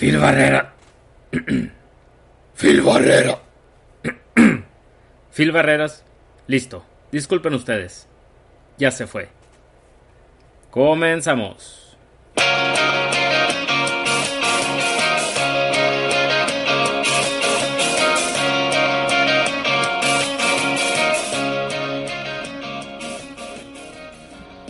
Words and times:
Phil 0.00 0.16
Barrera. 0.18 0.72
Phil 2.54 2.80
Barrera. 2.80 3.38
Phil 5.30 5.52
Barreras, 5.52 6.04
listo. 6.46 6.82
Disculpen 7.12 7.52
ustedes. 7.52 8.08
Ya 8.78 8.90
se 8.92 9.06
fue. 9.06 9.28
Comenzamos. 10.70 11.98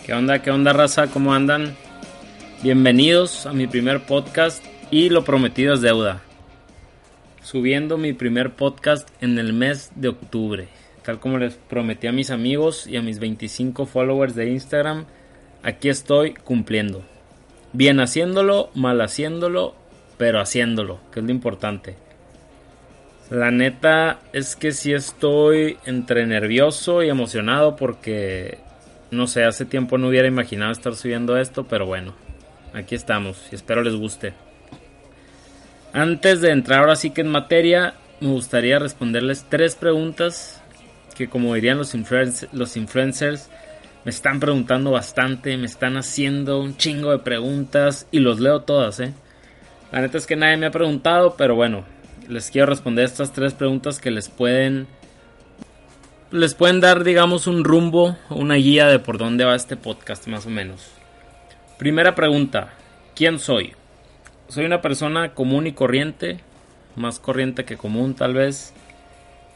¿Qué 0.05 0.13
onda? 0.13 0.43
¿Qué 0.43 0.51
onda, 0.51 0.73
raza? 0.73 1.07
¿Cómo 1.07 1.33
andan? 1.33 1.77
Bienvenidos 2.65 3.47
a 3.47 3.53
mi 3.53 3.69
primer 3.69 4.01
podcast 4.01 4.70
y 4.91 5.09
lo 5.09 5.25
prometido 5.25 5.75
es 5.75 5.81
deuda. 5.81 6.23
Subiendo 7.43 7.97
mi 7.97 8.13
primer 8.13 8.51
podcast 8.55 9.09
en 9.21 9.39
el 9.39 9.53
mes 9.53 9.93
de 9.95 10.09
octubre. 10.09 10.69
Tal 11.05 11.21
como 11.21 11.39
les 11.39 11.55
prometí 11.55 12.07
a 12.07 12.13
mis 12.13 12.31
amigos 12.31 12.87
y 12.87 12.97
a 12.97 13.03
mis 13.03 13.21
25 13.21 13.87
followers 13.87 14.35
de 14.35 14.51
Instagram, 14.51 15.07
aquí 15.63 15.89
estoy 15.89 16.35
cumpliendo. 16.35 17.03
Bien 17.73 18.01
haciéndolo, 18.01 18.71
mal 18.75 19.01
haciéndolo, 19.01 19.75
pero 20.19 20.41
haciéndolo, 20.41 20.99
que 21.13 21.21
es 21.21 21.27
lo 21.27 21.33
importante. 21.33 21.95
La 23.31 23.53
neta 23.53 24.19
es 24.33 24.57
que 24.57 24.73
sí 24.73 24.93
estoy 24.93 25.79
entre 25.87 26.27
nervioso 26.27 27.05
y 27.05 27.09
emocionado 27.09 27.77
porque, 27.77 28.59
no 29.13 29.29
sé, 29.29 29.45
hace 29.45 29.65
tiempo 29.65 29.99
no 29.99 30.09
hubiera 30.09 30.27
imaginado 30.27 30.73
estar 30.73 30.97
subiendo 30.97 31.39
esto, 31.39 31.65
pero 31.65 31.87
bueno, 31.87 32.13
aquí 32.75 32.97
estamos 32.97 33.47
y 33.53 33.55
espero 33.55 33.83
les 33.83 33.95
guste. 33.95 34.35
Antes 35.93 36.41
de 36.41 36.51
entrar 36.51 36.81
ahora 36.81 36.97
sí 36.97 37.11
que 37.11 37.23
en 37.23 37.29
materia, 37.29 37.95
me 38.21 38.29
gustaría 38.29 38.79
responderles 38.79 39.47
tres 39.49 39.75
preguntas 39.75 40.63
que 41.17 41.29
como 41.29 41.55
dirían 41.55 41.77
los, 41.79 41.95
los 42.53 42.77
influencers, 42.77 43.51
me 44.05 44.11
están 44.11 44.41
preguntando 44.41 44.91
bastante, 44.93 45.57
me 45.57 45.67
están 45.67 45.97
haciendo 45.97 46.61
un 46.61 46.77
chingo 46.77 47.11
de 47.11 47.19
preguntas 47.19 48.07
y 48.11 48.21
los 48.21 48.41
leo 48.41 48.63
todas, 48.63 49.01
¿eh? 49.01 49.13
La 49.93 50.01
neta 50.01 50.17
es 50.17 50.27
que 50.27 50.37
nadie 50.37 50.57
me 50.57 50.67
ha 50.67 50.71
preguntado, 50.71 51.35
pero 51.37 51.57
bueno, 51.57 51.85
les 52.29 52.51
quiero 52.51 52.69
responder 52.69 53.05
estas 53.05 53.33
tres 53.33 53.53
preguntas 53.53 53.99
que 53.99 54.11
les 54.11 54.29
pueden 54.29 54.87
les 56.31 56.55
pueden 56.55 56.81
dar, 56.81 57.03
digamos, 57.03 57.49
un 57.49 57.65
rumbo, 57.65 58.17
una 58.31 58.55
guía 58.55 58.87
de 58.87 59.01
por 59.01 59.19
dónde 59.19 59.45
va 59.45 59.57
este 59.57 59.77
podcast 59.77 60.29
más 60.29 60.47
o 60.47 60.51
menos. 60.51 60.93
Primera 61.77 62.15
pregunta, 62.15 62.73
¿quién 63.17 63.41
soy? 63.41 63.75
Soy 64.51 64.65
una 64.65 64.83
persona 64.83 65.33
común 65.33 65.69
y 65.69 65.73
corriente, 65.73 66.41
más 66.97 67.21
corriente 67.21 67.65
que 67.65 67.77
común 67.77 68.15
tal 68.15 68.35
vez, 68.35 68.75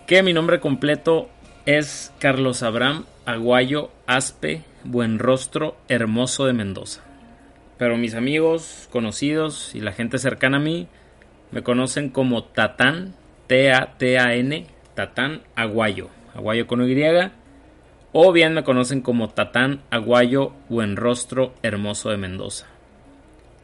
que 0.06 0.22
mi 0.22 0.32
nombre 0.32 0.60
completo 0.60 1.28
es 1.66 2.12
Carlos 2.20 2.62
Abraham 2.62 3.04
Aguayo 3.26 3.90
Aspe 4.06 4.62
Buenrostro 4.84 5.76
Hermoso 5.88 6.46
de 6.46 6.52
Mendoza. 6.52 7.02
Pero 7.76 7.96
mis 7.96 8.14
amigos, 8.14 8.88
conocidos 8.92 9.74
y 9.74 9.80
la 9.80 9.90
gente 9.90 10.18
cercana 10.18 10.58
a 10.58 10.60
mí 10.60 10.86
me 11.50 11.62
conocen 11.62 12.08
como 12.08 12.44
Tatán, 12.44 13.14
T-A-T-A-N, 13.48 14.66
Tatán 14.94 15.42
Aguayo, 15.56 16.08
Aguayo 16.36 16.68
con 16.68 16.88
Y, 16.88 17.02
o 18.12 18.30
bien 18.30 18.54
me 18.54 18.62
conocen 18.62 19.00
como 19.00 19.28
Tatán 19.30 19.80
Aguayo 19.90 20.52
Buenrostro 20.68 21.52
Hermoso 21.62 22.10
de 22.10 22.16
Mendoza. 22.16 22.73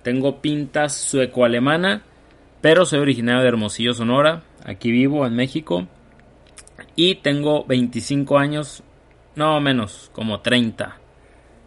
Tengo 0.02 0.40
pinta 0.40 0.88
sueco-alemana, 0.88 2.02
pero 2.60 2.86
soy 2.86 3.00
originario 3.00 3.42
de 3.42 3.48
Hermosillo, 3.48 3.92
Sonora. 3.92 4.42
Aquí 4.64 4.90
vivo 4.90 5.26
en 5.26 5.34
México. 5.34 5.86
Y 6.96 7.16
tengo 7.16 7.64
25 7.64 8.38
años, 8.38 8.82
no 9.36 9.60
menos, 9.60 10.10
como 10.14 10.40
30. 10.40 10.96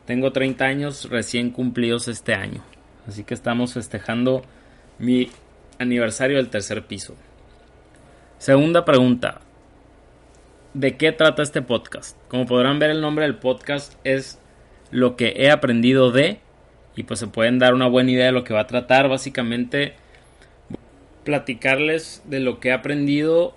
Tengo 0.05 0.31
30 0.31 0.65
años 0.65 1.09
recién 1.09 1.51
cumplidos 1.51 2.07
este 2.07 2.33
año. 2.33 2.63
Así 3.07 3.23
que 3.23 3.33
estamos 3.33 3.73
festejando 3.73 4.43
mi 4.97 5.29
aniversario 5.79 6.37
del 6.37 6.49
tercer 6.49 6.85
piso. 6.85 7.15
Segunda 8.37 8.83
pregunta. 8.83 9.41
¿De 10.73 10.97
qué 10.97 11.11
trata 11.11 11.43
este 11.43 11.61
podcast? 11.61 12.17
Como 12.27 12.47
podrán 12.47 12.79
ver 12.79 12.89
el 12.89 13.01
nombre 13.01 13.25
del 13.25 13.35
podcast 13.35 13.93
es 14.03 14.39
lo 14.89 15.15
que 15.15 15.33
he 15.37 15.51
aprendido 15.51 16.11
de 16.11 16.39
y 16.95 17.03
pues 17.03 17.19
se 17.19 17.27
pueden 17.27 17.59
dar 17.59 17.73
una 17.73 17.87
buena 17.87 18.11
idea 18.11 18.27
de 18.27 18.31
lo 18.31 18.43
que 18.43 18.53
va 18.53 18.61
a 18.61 18.67
tratar. 18.67 19.09
Básicamente, 19.09 19.93
platicarles 21.23 22.21
de 22.25 22.39
lo 22.39 22.59
que 22.59 22.69
he 22.69 22.73
aprendido 22.73 23.55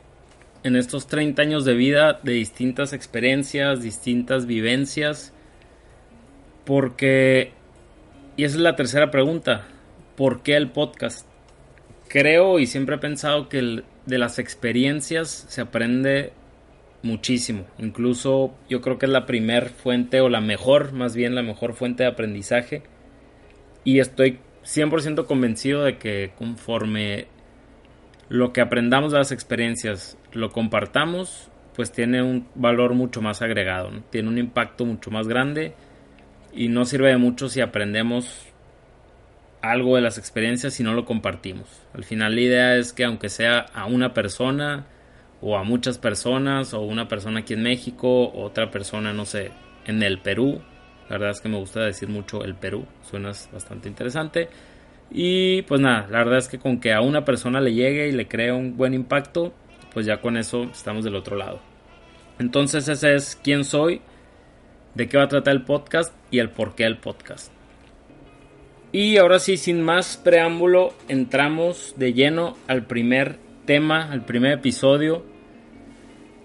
en 0.62 0.76
estos 0.76 1.06
30 1.06 1.42
años 1.42 1.64
de 1.64 1.74
vida, 1.74 2.20
de 2.22 2.32
distintas 2.32 2.92
experiencias, 2.92 3.82
distintas 3.82 4.46
vivencias. 4.46 5.32
Porque, 6.64 7.52
y 8.36 8.44
esa 8.44 8.56
es 8.56 8.62
la 8.62 8.76
tercera 8.76 9.10
pregunta, 9.10 9.66
¿por 10.16 10.42
qué 10.42 10.56
el 10.56 10.70
podcast? 10.70 11.26
Creo 12.08 12.58
y 12.58 12.66
siempre 12.66 12.96
he 12.96 12.98
pensado 12.98 13.48
que 13.48 13.82
de 14.06 14.18
las 14.18 14.38
experiencias 14.38 15.44
se 15.48 15.60
aprende 15.60 16.32
muchísimo. 17.02 17.66
Incluso 17.78 18.54
yo 18.68 18.80
creo 18.80 18.98
que 18.98 19.06
es 19.06 19.12
la 19.12 19.26
primer 19.26 19.68
fuente 19.68 20.20
o 20.20 20.28
la 20.28 20.40
mejor, 20.40 20.92
más 20.92 21.14
bien 21.14 21.34
la 21.34 21.42
mejor 21.42 21.74
fuente 21.74 22.04
de 22.04 22.08
aprendizaje 22.08 22.82
y 23.86 24.00
estoy 24.00 24.40
100% 24.64 25.26
convencido 25.26 25.84
de 25.84 25.96
que 25.96 26.32
conforme 26.36 27.28
lo 28.28 28.52
que 28.52 28.60
aprendamos 28.60 29.12
de 29.12 29.18
las 29.18 29.30
experiencias 29.30 30.18
lo 30.32 30.50
compartamos, 30.50 31.48
pues 31.76 31.92
tiene 31.92 32.20
un 32.20 32.48
valor 32.56 32.94
mucho 32.94 33.22
más 33.22 33.42
agregado, 33.42 33.90
tiene 34.10 34.28
un 34.28 34.38
impacto 34.38 34.84
mucho 34.84 35.12
más 35.12 35.28
grande 35.28 35.74
y 36.52 36.66
no 36.66 36.84
sirve 36.84 37.10
de 37.10 37.16
mucho 37.16 37.48
si 37.48 37.60
aprendemos 37.60 38.46
algo 39.62 39.94
de 39.94 40.02
las 40.02 40.18
experiencias 40.18 40.74
si 40.74 40.82
no 40.82 40.92
lo 40.94 41.04
compartimos. 41.04 41.68
Al 41.94 42.02
final 42.02 42.34
la 42.34 42.40
idea 42.40 42.76
es 42.76 42.92
que 42.92 43.04
aunque 43.04 43.28
sea 43.28 43.60
a 43.72 43.86
una 43.86 44.14
persona 44.14 44.86
o 45.40 45.56
a 45.56 45.62
muchas 45.62 45.96
personas 45.98 46.74
o 46.74 46.80
una 46.80 47.06
persona 47.06 47.40
aquí 47.40 47.54
en 47.54 47.62
México, 47.62 48.32
otra 48.34 48.72
persona 48.72 49.12
no 49.12 49.26
sé, 49.26 49.52
en 49.84 50.02
el 50.02 50.18
Perú, 50.18 50.60
la 51.08 51.18
verdad 51.18 51.30
es 51.30 51.40
que 51.40 51.48
me 51.48 51.58
gusta 51.58 51.80
decir 51.80 52.08
mucho 52.08 52.44
el 52.44 52.54
Perú, 52.54 52.84
suena 53.02 53.32
bastante 53.52 53.88
interesante. 53.88 54.48
Y 55.10 55.62
pues 55.62 55.80
nada, 55.80 56.08
la 56.10 56.18
verdad 56.18 56.38
es 56.38 56.48
que 56.48 56.58
con 56.58 56.80
que 56.80 56.92
a 56.92 57.00
una 57.00 57.24
persona 57.24 57.60
le 57.60 57.72
llegue 57.72 58.08
y 58.08 58.12
le 58.12 58.26
crea 58.26 58.54
un 58.54 58.76
buen 58.76 58.92
impacto, 58.92 59.52
pues 59.92 60.04
ya 60.04 60.20
con 60.20 60.36
eso 60.36 60.64
estamos 60.64 61.04
del 61.04 61.14
otro 61.14 61.36
lado. 61.36 61.60
Entonces 62.38 62.88
ese 62.88 63.14
es 63.14 63.38
quién 63.42 63.64
soy, 63.64 64.00
de 64.94 65.08
qué 65.08 65.16
va 65.16 65.24
a 65.24 65.28
tratar 65.28 65.54
el 65.54 65.62
podcast 65.62 66.12
y 66.30 66.38
el 66.38 66.50
por 66.50 66.74
qué 66.74 66.84
el 66.84 66.98
podcast. 66.98 67.52
Y 68.92 69.18
ahora 69.18 69.38
sí, 69.38 69.56
sin 69.56 69.82
más 69.82 70.16
preámbulo, 70.16 70.94
entramos 71.08 71.94
de 71.96 72.14
lleno 72.14 72.56
al 72.66 72.86
primer 72.86 73.38
tema, 73.66 74.10
al 74.10 74.24
primer 74.24 74.52
episodio, 74.52 75.24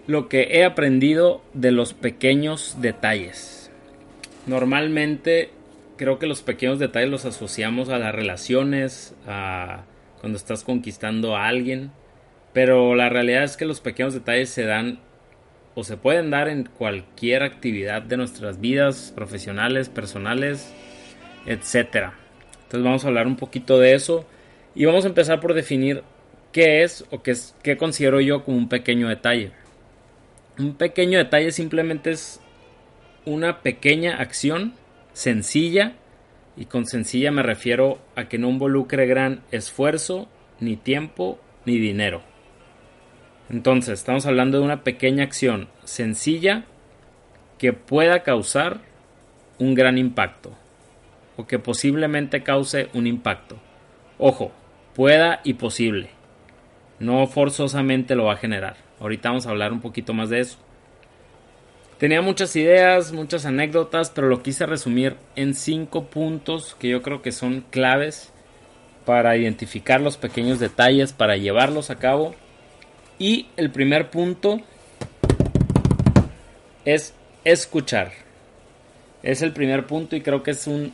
lo 0.07 0.27
que 0.27 0.50
he 0.51 0.65
aprendido 0.65 1.44
de 1.53 1.71
los 1.71 1.94
pequeños 1.94 2.77
detalles. 2.81 3.60
Normalmente 4.47 5.51
creo 5.97 6.17
que 6.17 6.27
los 6.27 6.41
pequeños 6.41 6.79
detalles 6.79 7.09
los 7.09 7.25
asociamos 7.25 7.89
a 7.89 7.99
las 7.99 8.13
relaciones, 8.13 9.15
a 9.27 9.83
cuando 10.19 10.38
estás 10.38 10.63
conquistando 10.63 11.35
a 11.35 11.47
alguien, 11.47 11.91
pero 12.53 12.95
la 12.95 13.09
realidad 13.09 13.43
es 13.43 13.57
que 13.57 13.65
los 13.65 13.81
pequeños 13.81 14.13
detalles 14.13 14.49
se 14.49 14.65
dan 14.65 14.99
o 15.73 15.83
se 15.83 15.97
pueden 15.97 16.31
dar 16.31 16.49
en 16.49 16.65
cualquier 16.65 17.43
actividad 17.43 18.01
de 18.01 18.17
nuestras 18.17 18.59
vidas 18.59 19.13
profesionales, 19.15 19.89
personales, 19.89 20.73
etc. 21.45 22.11
Entonces 22.63 22.83
vamos 22.83 23.05
a 23.05 23.07
hablar 23.07 23.27
un 23.27 23.37
poquito 23.37 23.79
de 23.79 23.94
eso 23.94 24.25
y 24.75 24.85
vamos 24.85 25.05
a 25.05 25.07
empezar 25.07 25.39
por 25.39 25.53
definir 25.53 26.03
qué 26.51 26.83
es 26.83 27.05
o 27.09 27.23
qué, 27.23 27.31
es, 27.31 27.55
qué 27.63 27.77
considero 27.77 28.19
yo 28.19 28.44
como 28.44 28.57
un 28.57 28.69
pequeño 28.69 29.07
detalle. 29.07 29.51
Un 30.59 30.75
pequeño 30.75 31.17
detalle 31.17 31.51
simplemente 31.51 32.11
es 32.11 32.40
una 33.25 33.62
pequeña 33.62 34.18
acción 34.18 34.73
sencilla 35.13 35.94
Y 36.57 36.65
con 36.65 36.85
sencilla 36.85 37.31
me 37.31 37.44
refiero 37.44 38.00
a 38.15 38.25
que 38.25 38.38
no 38.38 38.50
involucre 38.50 39.06
gran 39.06 39.41
esfuerzo, 39.51 40.27
ni 40.59 40.75
tiempo, 40.75 41.39
ni 41.65 41.77
dinero. 41.77 42.21
Entonces, 43.50 44.00
estamos 44.00 44.25
hablando 44.25 44.59
de 44.59 44.65
una 44.65 44.83
pequeña 44.83 45.23
acción 45.23 45.69
sencilla 45.83 46.65
que 47.57 47.73
pueda 47.73 48.23
causar 48.23 48.81
un 49.59 49.75
gran 49.75 49.97
impacto 49.97 50.51
o 51.38 51.47
que 51.47 51.59
posiblemente 51.59 52.44
cause 52.44 52.89
un 52.94 53.07
impacto. 53.07 53.57
Ojo, 54.18 54.51
pueda 54.95 55.41
y 55.44 55.53
posible. 55.53 56.09
No 57.00 57.25
forzosamente 57.27 58.15
lo 58.15 58.25
va 58.25 58.33
a 58.33 58.38
generar. 58.38 58.77
Ahorita 59.00 59.29
vamos 59.29 59.47
a 59.47 59.50
hablar 59.50 59.71
un 59.71 59.81
poquito 59.81 60.13
más 60.13 60.29
de 60.29 60.39
eso. 60.41 60.57
Tenía 62.01 62.24
muchas 62.24 62.56
ideas, 62.56 63.12
muchas 63.12 63.45
anécdotas, 63.45 64.09
pero 64.09 64.27
lo 64.27 64.42
quise 64.42 64.65
resumir 64.65 65.18
en 65.36 65.53
cinco 65.53 66.06
puntos 66.06 66.75
que 66.80 66.89
yo 66.89 67.03
creo 67.03 67.21
que 67.21 67.31
son 67.31 67.63
claves 67.69 68.33
para 69.06 69.38
identificar 69.38 70.01
los 70.01 70.18
pequeños 70.18 70.59
detalles, 70.59 71.13
para 71.13 71.38
llevarlos 71.38 71.92
a 71.92 72.00
cabo. 72.00 72.33
Y 73.19 73.50
el 73.56 73.69
primer 73.69 74.09
punto 74.09 74.62
es 76.86 77.13
escuchar. 77.44 78.13
Es 79.21 79.44
el 79.44 79.54
primer 79.54 79.86
punto 79.86 80.15
y 80.15 80.21
creo 80.21 80.42
que 80.42 80.50
es 80.50 80.65
un 80.65 80.94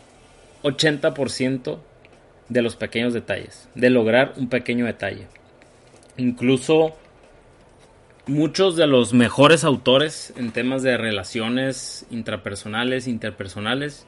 80% 0.63 1.77
de 2.49 2.61
los 2.61 2.75
pequeños 2.75 3.13
detalles, 3.13 3.69
de 3.75 3.89
lograr 3.91 4.33
un 4.35 4.49
pequeño 4.49 4.85
detalle. 4.85 5.27
Incluso 6.17 6.97
muchos 8.27 8.75
de 8.75 8.87
los 8.87 9.13
mejores 9.13 9.63
autores 9.63 10.33
en 10.37 10.51
temas 10.51 10.83
de 10.83 10.97
relaciones 10.97 12.05
intrapersonales, 12.11 13.07
interpersonales, 13.07 14.05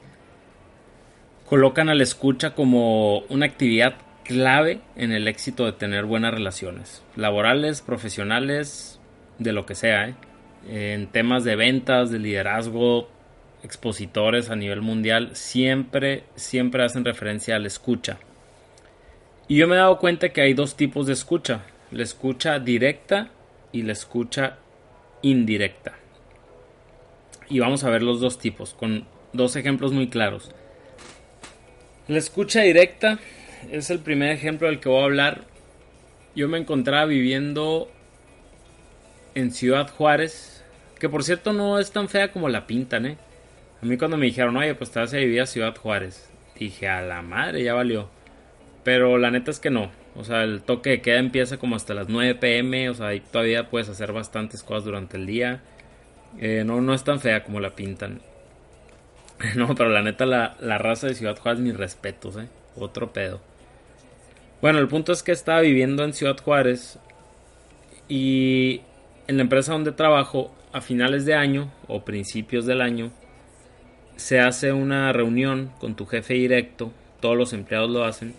colocan 1.48 1.88
a 1.88 1.94
la 1.94 2.02
escucha 2.02 2.54
como 2.54 3.20
una 3.28 3.46
actividad 3.46 3.94
clave 4.24 4.80
en 4.94 5.12
el 5.12 5.26
éxito 5.26 5.64
de 5.64 5.72
tener 5.72 6.04
buenas 6.04 6.32
relaciones, 6.32 7.02
laborales, 7.16 7.80
profesionales, 7.80 9.00
de 9.38 9.52
lo 9.52 9.66
que 9.66 9.74
sea, 9.74 10.08
¿eh? 10.08 10.14
en 10.68 11.06
temas 11.06 11.42
de 11.44 11.56
ventas, 11.56 12.10
de 12.10 12.18
liderazgo, 12.18 13.08
expositores 13.62 14.50
a 14.50 14.56
nivel 14.56 14.82
mundial, 14.82 15.30
siempre, 15.32 16.24
siempre 16.34 16.84
hacen 16.84 17.04
referencia 17.04 17.56
a 17.56 17.58
la 17.58 17.66
escucha. 17.66 18.18
Y 19.48 19.56
yo 19.56 19.66
me 19.66 19.74
he 19.74 19.78
dado 19.78 19.98
cuenta 19.98 20.28
que 20.28 20.42
hay 20.42 20.54
dos 20.54 20.76
tipos 20.76 21.06
de 21.06 21.14
escucha, 21.14 21.62
la 21.90 22.02
escucha 22.02 22.58
directa 22.58 23.30
y 23.72 23.82
la 23.82 23.92
escucha 23.92 24.58
indirecta. 25.22 25.94
Y 27.48 27.58
vamos 27.58 27.84
a 27.84 27.90
ver 27.90 28.02
los 28.02 28.20
dos 28.20 28.38
tipos 28.38 28.74
con 28.74 29.06
dos 29.32 29.56
ejemplos 29.56 29.92
muy 29.92 30.08
claros. 30.08 30.52
La 32.08 32.18
escucha 32.18 32.62
directa 32.62 33.18
es 33.70 33.90
el 33.90 34.00
primer 34.00 34.30
ejemplo 34.30 34.68
del 34.68 34.80
que 34.80 34.88
voy 34.88 35.02
a 35.02 35.04
hablar. 35.04 35.44
Yo 36.34 36.48
me 36.48 36.58
encontraba 36.58 37.06
viviendo 37.06 37.90
en 39.34 39.52
Ciudad 39.52 39.90
Juárez, 39.90 40.64
que 40.98 41.08
por 41.08 41.24
cierto 41.24 41.52
no 41.52 41.78
es 41.78 41.92
tan 41.92 42.08
fea 42.08 42.32
como 42.32 42.48
la 42.48 42.66
pintan, 42.66 43.06
¿eh? 43.06 43.18
A 43.82 43.86
mí 43.86 43.96
cuando 43.96 44.16
me 44.16 44.26
dijeron, 44.26 44.56
oye, 44.56 44.74
pues 44.74 44.90
te 44.90 45.00
vas 45.00 45.14
a 45.14 45.16
vivir 45.16 45.40
a 45.40 45.46
Ciudad 45.46 45.74
Juárez, 45.74 46.30
dije, 46.58 46.88
a 46.88 47.00
la 47.00 47.22
madre, 47.22 47.62
ya 47.62 47.74
valió. 47.74 48.10
Pero 48.84 49.16
la 49.16 49.30
neta 49.30 49.50
es 49.50 49.58
que 49.58 49.70
no. 49.70 49.90
O 50.20 50.24
sea, 50.24 50.44
el 50.44 50.60
toque 50.60 50.90
de 50.90 51.00
queda 51.00 51.18
empieza 51.18 51.56
como 51.56 51.76
hasta 51.76 51.94
las 51.94 52.08
9 52.08 52.34
pm. 52.34 52.90
O 52.90 52.94
sea, 52.94 53.08
ahí 53.08 53.20
todavía 53.20 53.70
puedes 53.70 53.88
hacer 53.88 54.12
bastantes 54.12 54.62
cosas 54.62 54.84
durante 54.84 55.16
el 55.16 55.26
día. 55.26 55.62
Eh, 56.38 56.62
no, 56.64 56.80
no 56.82 56.92
es 56.92 57.02
tan 57.04 57.20
fea 57.20 57.42
como 57.42 57.58
la 57.58 57.70
pintan. 57.70 58.20
no, 59.56 59.74
pero 59.74 59.88
la 59.88 60.02
neta, 60.02 60.26
la, 60.26 60.56
la 60.60 60.76
raza 60.76 61.06
de 61.06 61.14
Ciudad 61.14 61.38
Juárez, 61.38 61.60
mis 61.60 61.76
respetos, 61.76 62.36
¿eh? 62.36 62.48
Otro 62.76 63.12
pedo. 63.12 63.40
Bueno, 64.60 64.78
el 64.78 64.88
punto 64.88 65.12
es 65.12 65.22
que 65.22 65.32
estaba 65.32 65.60
viviendo 65.60 66.04
en 66.04 66.12
Ciudad 66.12 66.36
Juárez. 66.38 66.98
Y 68.08 68.82
en 69.26 69.38
la 69.38 69.42
empresa 69.42 69.72
donde 69.72 69.92
trabajo, 69.92 70.54
a 70.72 70.82
finales 70.82 71.24
de 71.24 71.34
año 71.34 71.72
o 71.88 72.04
principios 72.04 72.66
del 72.66 72.82
año, 72.82 73.10
se 74.16 74.38
hace 74.38 74.72
una 74.72 75.12
reunión 75.14 75.72
con 75.78 75.94
tu 75.96 76.04
jefe 76.04 76.34
directo. 76.34 76.92
Todos 77.20 77.38
los 77.38 77.52
empleados 77.54 77.90
lo 77.90 78.04
hacen 78.04 78.34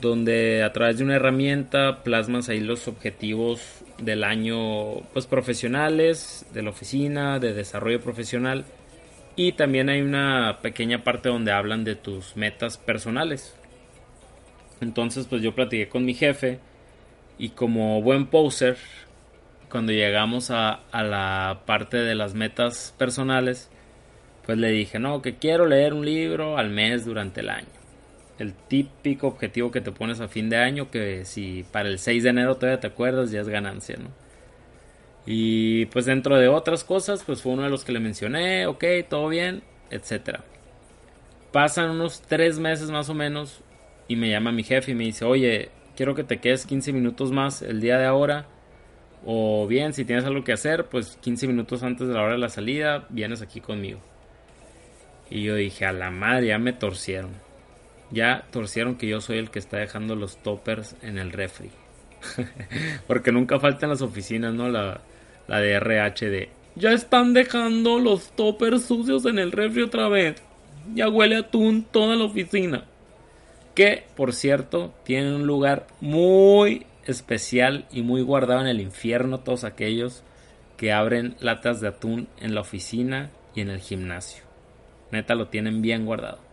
donde 0.00 0.62
a 0.62 0.72
través 0.72 0.98
de 0.98 1.04
una 1.04 1.16
herramienta 1.16 2.02
plasmas 2.02 2.48
ahí 2.48 2.60
los 2.60 2.88
objetivos 2.88 3.60
del 3.98 4.24
año 4.24 5.00
pues 5.12 5.26
profesionales, 5.26 6.46
de 6.52 6.62
la 6.62 6.70
oficina, 6.70 7.38
de 7.38 7.52
desarrollo 7.52 8.00
profesional 8.00 8.64
y 9.36 9.52
también 9.52 9.88
hay 9.88 10.00
una 10.00 10.58
pequeña 10.62 11.04
parte 11.04 11.28
donde 11.28 11.52
hablan 11.52 11.84
de 11.84 11.96
tus 11.96 12.36
metas 12.36 12.78
personales. 12.78 13.54
Entonces 14.80 15.26
pues 15.26 15.42
yo 15.42 15.54
platiqué 15.54 15.88
con 15.88 16.04
mi 16.04 16.14
jefe 16.14 16.58
y 17.38 17.50
como 17.50 18.02
buen 18.02 18.26
poser, 18.26 18.76
cuando 19.70 19.92
llegamos 19.92 20.50
a, 20.50 20.80
a 20.90 21.04
la 21.04 21.62
parte 21.64 21.98
de 21.98 22.14
las 22.14 22.34
metas 22.34 22.94
personales, 22.98 23.70
pues 24.44 24.58
le 24.58 24.70
dije, 24.70 24.98
no, 24.98 25.22
que 25.22 25.36
quiero 25.36 25.66
leer 25.66 25.94
un 25.94 26.04
libro 26.04 26.58
al 26.58 26.70
mes 26.70 27.04
durante 27.04 27.40
el 27.40 27.50
año 27.50 27.79
el 28.40 28.54
típico 28.54 29.28
objetivo 29.28 29.70
que 29.70 29.80
te 29.80 29.92
pones 29.92 30.20
a 30.20 30.28
fin 30.28 30.48
de 30.48 30.56
año, 30.56 30.90
que 30.90 31.24
si 31.26 31.64
para 31.70 31.88
el 31.88 31.98
6 31.98 32.22
de 32.22 32.30
enero 32.30 32.56
todavía 32.56 32.80
te 32.80 32.86
acuerdas, 32.86 33.30
ya 33.30 33.40
es 33.40 33.48
ganancia, 33.48 33.96
¿no? 33.98 34.08
Y 35.26 35.84
pues 35.86 36.06
dentro 36.06 36.36
de 36.36 36.48
otras 36.48 36.82
cosas, 36.82 37.22
pues 37.24 37.42
fue 37.42 37.52
uno 37.52 37.62
de 37.64 37.70
los 37.70 37.84
que 37.84 37.92
le 37.92 38.00
mencioné, 38.00 38.66
ok, 38.66 38.84
todo 39.08 39.28
bien, 39.28 39.62
etcétera. 39.90 40.42
Pasan 41.52 41.90
unos 41.90 42.22
3 42.22 42.58
meses 42.58 42.90
más 42.90 43.10
o 43.10 43.14
menos 43.14 43.60
y 44.08 44.16
me 44.16 44.30
llama 44.30 44.52
mi 44.52 44.62
jefe 44.62 44.92
y 44.92 44.94
me 44.94 45.04
dice, 45.04 45.26
oye, 45.26 45.68
quiero 45.94 46.14
que 46.14 46.24
te 46.24 46.38
quedes 46.38 46.64
15 46.64 46.92
minutos 46.94 47.32
más 47.32 47.60
el 47.60 47.80
día 47.80 47.98
de 47.98 48.06
ahora. 48.06 48.46
O 49.26 49.66
bien, 49.66 49.92
si 49.92 50.06
tienes 50.06 50.24
algo 50.24 50.44
que 50.44 50.54
hacer, 50.54 50.86
pues 50.86 51.18
15 51.20 51.46
minutos 51.46 51.82
antes 51.82 52.08
de 52.08 52.14
la 52.14 52.22
hora 52.22 52.32
de 52.32 52.38
la 52.38 52.48
salida, 52.48 53.06
vienes 53.10 53.42
aquí 53.42 53.60
conmigo. 53.60 54.00
Y 55.28 55.42
yo 55.42 55.54
dije, 55.54 55.84
a 55.84 55.92
la 55.92 56.10
madre, 56.10 56.46
ya 56.46 56.58
me 56.58 56.72
torcieron 56.72 57.49
ya 58.10 58.46
torcieron 58.50 58.96
que 58.96 59.08
yo 59.08 59.20
soy 59.20 59.38
el 59.38 59.50
que 59.50 59.58
está 59.58 59.78
dejando 59.78 60.16
los 60.16 60.36
toppers 60.38 60.96
en 61.02 61.18
el 61.18 61.32
refri. 61.32 61.70
Porque 63.06 63.32
nunca 63.32 63.58
faltan 63.58 63.90
las 63.90 64.02
oficinas, 64.02 64.52
¿no? 64.54 64.68
La, 64.68 65.00
la 65.48 65.60
de 65.60 65.78
RHD. 65.78 66.48
Ya 66.76 66.92
están 66.92 67.34
dejando 67.34 67.98
los 67.98 68.30
toppers 68.32 68.84
sucios 68.84 69.26
en 69.26 69.38
el 69.38 69.52
refri 69.52 69.82
otra 69.82 70.08
vez. 70.08 70.42
Ya 70.94 71.08
huele 71.08 71.36
atún 71.36 71.84
toda 71.90 72.16
la 72.16 72.24
oficina. 72.24 72.84
Que, 73.74 74.04
por 74.16 74.32
cierto, 74.32 74.94
tienen 75.04 75.34
un 75.34 75.46
lugar 75.46 75.86
muy 76.00 76.86
especial 77.06 77.86
y 77.90 78.02
muy 78.02 78.22
guardado 78.22 78.60
en 78.60 78.66
el 78.66 78.80
infierno 78.80 79.40
todos 79.40 79.64
aquellos 79.64 80.22
que 80.76 80.92
abren 80.92 81.36
latas 81.40 81.80
de 81.80 81.88
atún 81.88 82.28
en 82.40 82.54
la 82.54 82.62
oficina 82.62 83.30
y 83.54 83.60
en 83.60 83.70
el 83.70 83.80
gimnasio. 83.80 84.44
Neta 85.10 85.34
lo 85.34 85.48
tienen 85.48 85.82
bien 85.82 86.06
guardado. 86.06 86.49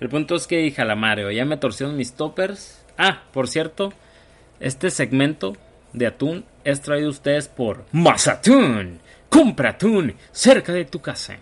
El 0.00 0.08
punto 0.08 0.36
es 0.36 0.46
que 0.46 0.58
dije 0.58 0.82
a 0.82 0.84
la 0.84 0.94
Mario, 0.94 1.30
ya 1.30 1.44
me 1.44 1.56
torcieron 1.56 1.96
mis 1.96 2.12
toppers. 2.12 2.84
Ah, 2.96 3.24
por 3.32 3.48
cierto, 3.48 3.92
este 4.60 4.90
segmento 4.90 5.56
de 5.92 6.06
atún 6.06 6.44
es 6.64 6.80
traído 6.82 7.08
a 7.08 7.10
ustedes 7.10 7.48
por 7.48 7.84
Mazatún. 7.92 9.00
Compra 9.28 9.70
atún 9.70 10.14
cerca 10.30 10.72
de 10.72 10.84
tu 10.84 11.00
casa. 11.00 11.36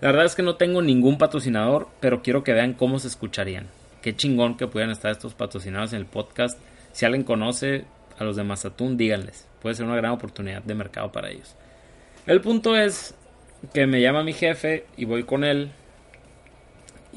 La 0.00 0.08
verdad 0.08 0.26
es 0.26 0.34
que 0.34 0.42
no 0.42 0.56
tengo 0.56 0.80
ningún 0.80 1.18
patrocinador, 1.18 1.88
pero 2.00 2.22
quiero 2.22 2.42
que 2.42 2.52
vean 2.52 2.72
cómo 2.72 2.98
se 2.98 3.08
escucharían. 3.08 3.66
Qué 4.00 4.16
chingón 4.16 4.56
que 4.56 4.66
pudieran 4.66 4.92
estar 4.92 5.10
estos 5.10 5.34
patrocinados 5.34 5.92
en 5.92 5.98
el 5.98 6.06
podcast. 6.06 6.58
Si 6.92 7.04
alguien 7.04 7.24
conoce 7.24 7.84
a 8.18 8.24
los 8.24 8.36
de 8.36 8.44
Mazatún, 8.44 8.96
díganles. 8.96 9.46
Puede 9.60 9.74
ser 9.74 9.86
una 9.86 9.96
gran 9.96 10.12
oportunidad 10.12 10.62
de 10.62 10.74
mercado 10.74 11.12
para 11.12 11.30
ellos. 11.30 11.54
El 12.26 12.40
punto 12.40 12.76
es 12.76 13.14
que 13.74 13.86
me 13.86 14.00
llama 14.00 14.22
mi 14.22 14.32
jefe 14.32 14.86
y 14.96 15.04
voy 15.04 15.24
con 15.24 15.44
él 15.44 15.72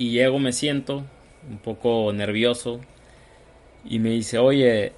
y 0.02 0.10
llego, 0.10 0.40
me 0.40 0.52
siento 0.52 1.06
un 1.48 1.60
poco 1.60 2.12
nervioso 2.12 2.82
y 3.86 4.00
me 4.00 4.10
dice, 4.10 4.40
oye, 4.40 4.94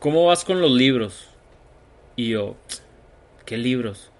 ¿cómo 0.00 0.26
vas 0.26 0.44
con 0.44 0.60
los 0.60 0.72
libros? 0.72 1.28
Y 2.16 2.30
yo, 2.30 2.56
¿qué 3.46 3.56
libros? 3.56 4.10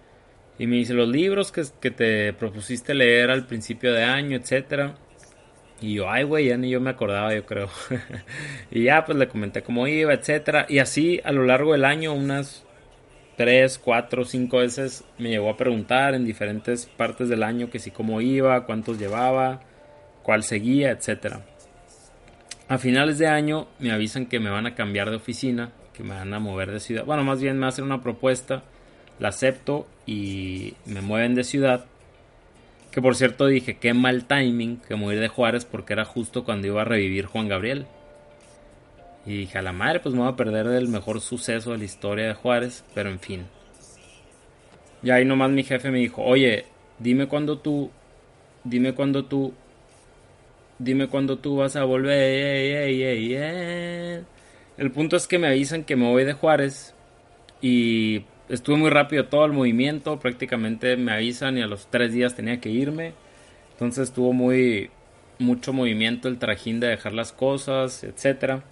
Y 0.61 0.69
me 0.69 0.77
dice, 0.77 0.95
los 0.95 1.09
libros 1.09 1.51
que, 1.51 1.65
que 1.81 1.91
te 1.91 2.33
propusiste 2.35 2.95
leer 2.95 3.33
al 3.33 3.49
principio 3.49 3.93
de 3.93 4.05
año, 4.05 4.37
etcétera. 4.37 4.95
Y 5.81 5.95
yo, 5.95 6.09
ay, 6.09 6.23
güey, 6.23 6.47
ya 6.47 6.57
ni 6.57 6.71
yo 6.71 6.81
me 6.81 6.91
acordaba, 6.91 7.35
yo 7.35 7.45
creo. 7.45 7.69
y 8.71 8.85
ya, 8.85 9.05
pues 9.05 9.19
le 9.19 9.27
comenté 9.27 9.63
cómo 9.63 9.89
iba, 9.89 10.15
etcétera. 10.15 10.67
Y 10.69 10.79
así 10.79 11.21
a 11.25 11.33
lo 11.33 11.45
largo 11.45 11.73
del 11.73 11.85
año, 11.85 12.15
unas 12.15 12.65
tres, 13.41 13.79
cuatro, 13.79 14.27
cinco 14.27 14.59
veces 14.59 15.03
me 15.17 15.31
llegó 15.31 15.49
a 15.49 15.57
preguntar 15.57 16.13
en 16.13 16.27
diferentes 16.27 16.85
partes 16.85 17.31
del 17.31 17.43
año 17.43 17.71
que 17.71 17.79
si 17.79 17.91
cómo 17.91 18.21
iba, 18.21 18.67
cuántos 18.67 18.99
llevaba, 18.99 19.63
cuál 20.23 20.43
seguía, 20.43 20.91
etcétera. 20.91 21.41
A 22.69 22.77
finales 22.77 23.17
de 23.17 23.29
año 23.29 23.67
me 23.79 23.93
avisan 23.93 24.27
que 24.27 24.41
me 24.41 24.51
van 24.51 24.67
a 24.67 24.75
cambiar 24.75 25.09
de 25.09 25.17
oficina, 25.17 25.73
que 25.95 26.03
me 26.03 26.17
van 26.17 26.35
a 26.35 26.39
mover 26.39 26.71
de 26.71 26.81
ciudad. 26.81 27.07
Bueno, 27.07 27.25
más 27.25 27.41
bien 27.41 27.59
me 27.59 27.67
hacen 27.67 27.87
una 27.87 28.03
propuesta, 28.03 28.63
la 29.19 29.29
acepto 29.29 29.89
y 30.05 30.75
me 30.85 31.01
mueven 31.01 31.35
de 31.35 31.45
ciudad. 31.45 31.87
Que 32.91 33.01
por 33.01 33.17
cierto 33.17 33.47
dije, 33.47 33.79
qué 33.79 33.95
mal 33.95 34.27
timing 34.27 34.83
que 34.87 34.97
ir 34.97 35.19
de 35.19 35.29
Juárez 35.29 35.65
porque 35.65 35.95
era 35.95 36.05
justo 36.05 36.45
cuando 36.45 36.67
iba 36.67 36.83
a 36.83 36.85
revivir 36.85 37.25
Juan 37.25 37.49
Gabriel. 37.49 37.87
Y 39.27 39.37
dije, 39.37 39.59
a 39.59 39.63
la 39.63 39.73
madre, 39.73 40.01
pues 40.01 40.15
me 40.15 40.23
voy 40.23 40.31
a 40.31 40.37
perder 40.37 40.67
del 40.67 40.89
mejor 40.89 41.21
suceso 41.21 41.73
de 41.73 41.79
la 41.79 41.85
historia 41.85 42.27
de 42.27 42.35
Juárez, 42.35 42.85
pero 42.95 43.11
en 43.11 43.21
fin. 43.21 43.47
Y 45.03 45.11
ahí 45.11 45.25
nomás 45.25 45.51
mi 45.51 45.63
jefe 45.63 45.91
me 45.91 45.99
dijo, 45.99 46.23
oye, 46.23 46.65
dime 46.99 47.27
cuándo 47.27 47.59
tú, 47.59 47.91
dime 48.65 48.95
cuándo 48.95 49.25
tú, 49.25 49.55
dime 50.79 51.09
cuándo 51.09 51.39
tú 51.39 51.57
vas 51.57 51.77
a 51.77 51.85
volver. 51.85 52.89
El 54.77 54.91
punto 54.93 55.17
es 55.17 55.27
que 55.27 55.39
me 55.39 55.49
avisan 55.49 55.85
que 55.85 55.97
me 55.97 56.09
voy 56.09 56.25
de 56.25 56.33
Juárez 56.33 56.95
y 57.61 58.25
estuve 58.49 58.77
muy 58.77 58.91
rápido 58.91 59.27
todo 59.27 59.45
el 59.45 59.53
movimiento, 59.53 60.19
prácticamente 60.19 60.97
me 60.97 61.13
avisan 61.13 61.59
y 61.59 61.63
a 61.63 61.67
los 61.67 61.87
tres 61.89 62.13
días 62.13 62.35
tenía 62.35 62.61
que 62.61 62.71
irme. 62.71 63.13
Entonces 63.73 64.09
estuvo 64.09 64.33
muy 64.33 64.91
mucho 65.39 65.73
movimiento 65.73 66.29
el 66.29 66.39
trajín 66.39 66.81
de 66.81 66.89
dejar 66.89 67.15
las 67.15 67.33
cosas, 67.33 68.05
etcétera. 68.05 68.63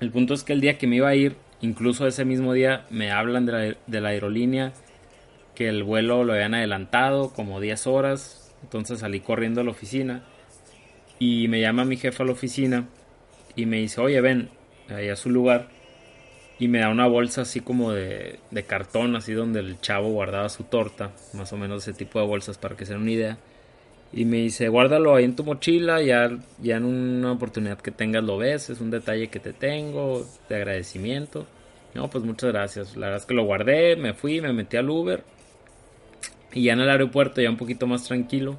El 0.00 0.10
punto 0.10 0.34
es 0.34 0.42
que 0.42 0.52
el 0.52 0.60
día 0.60 0.78
que 0.78 0.86
me 0.86 0.96
iba 0.96 1.08
a 1.08 1.14
ir, 1.14 1.36
incluso 1.60 2.06
ese 2.06 2.24
mismo 2.24 2.52
día, 2.52 2.84
me 2.90 3.10
hablan 3.10 3.46
de 3.46 3.52
la, 3.52 3.76
de 3.86 4.00
la 4.00 4.08
aerolínea 4.10 4.72
que 5.54 5.68
el 5.68 5.84
vuelo 5.84 6.24
lo 6.24 6.32
habían 6.32 6.54
adelantado 6.54 7.32
como 7.32 7.60
10 7.60 7.86
horas. 7.86 8.54
Entonces 8.62 9.00
salí 9.00 9.20
corriendo 9.20 9.60
a 9.60 9.64
la 9.64 9.70
oficina 9.70 10.24
y 11.18 11.48
me 11.48 11.60
llama 11.60 11.84
mi 11.84 11.96
jefe 11.96 12.22
a 12.22 12.26
la 12.26 12.32
oficina 12.32 12.88
y 13.56 13.66
me 13.66 13.76
dice, 13.78 14.00
oye, 14.00 14.20
ven, 14.20 14.50
ahí 14.88 15.08
a 15.08 15.16
su 15.16 15.30
lugar. 15.30 15.68
Y 16.58 16.68
me 16.68 16.78
da 16.78 16.88
una 16.88 17.06
bolsa 17.06 17.42
así 17.42 17.60
como 17.60 17.92
de, 17.92 18.38
de 18.50 18.62
cartón, 18.64 19.16
así 19.16 19.32
donde 19.32 19.60
el 19.60 19.80
chavo 19.80 20.10
guardaba 20.10 20.48
su 20.48 20.64
torta. 20.64 21.12
Más 21.32 21.52
o 21.52 21.56
menos 21.56 21.82
ese 21.82 21.92
tipo 21.96 22.20
de 22.20 22.26
bolsas 22.26 22.58
para 22.58 22.76
que 22.76 22.86
se 22.86 22.92
den 22.92 23.02
una 23.02 23.10
idea. 23.10 23.38
Y 24.16 24.26
me 24.26 24.36
dice, 24.36 24.68
guárdalo 24.68 25.16
ahí 25.16 25.24
en 25.24 25.34
tu 25.34 25.42
mochila, 25.42 26.00
ya, 26.00 26.30
ya 26.62 26.76
en 26.76 26.84
una 26.84 27.32
oportunidad 27.32 27.80
que 27.80 27.90
tengas 27.90 28.22
lo 28.22 28.38
ves, 28.38 28.70
es 28.70 28.80
un 28.80 28.92
detalle 28.92 29.26
que 29.26 29.40
te 29.40 29.52
tengo, 29.52 30.24
de 30.48 30.54
agradecimiento. 30.54 31.46
No, 31.94 32.08
pues 32.08 32.22
muchas 32.22 32.52
gracias. 32.52 32.96
La 32.96 33.06
verdad 33.06 33.22
es 33.22 33.26
que 33.26 33.34
lo 33.34 33.44
guardé, 33.44 33.96
me 33.96 34.14
fui, 34.14 34.40
me 34.40 34.52
metí 34.52 34.76
al 34.76 34.88
Uber. 34.88 35.24
Y 36.52 36.62
ya 36.62 36.74
en 36.74 36.80
el 36.80 36.90
aeropuerto, 36.90 37.40
ya 37.40 37.50
un 37.50 37.56
poquito 37.56 37.88
más 37.88 38.04
tranquilo, 38.04 38.56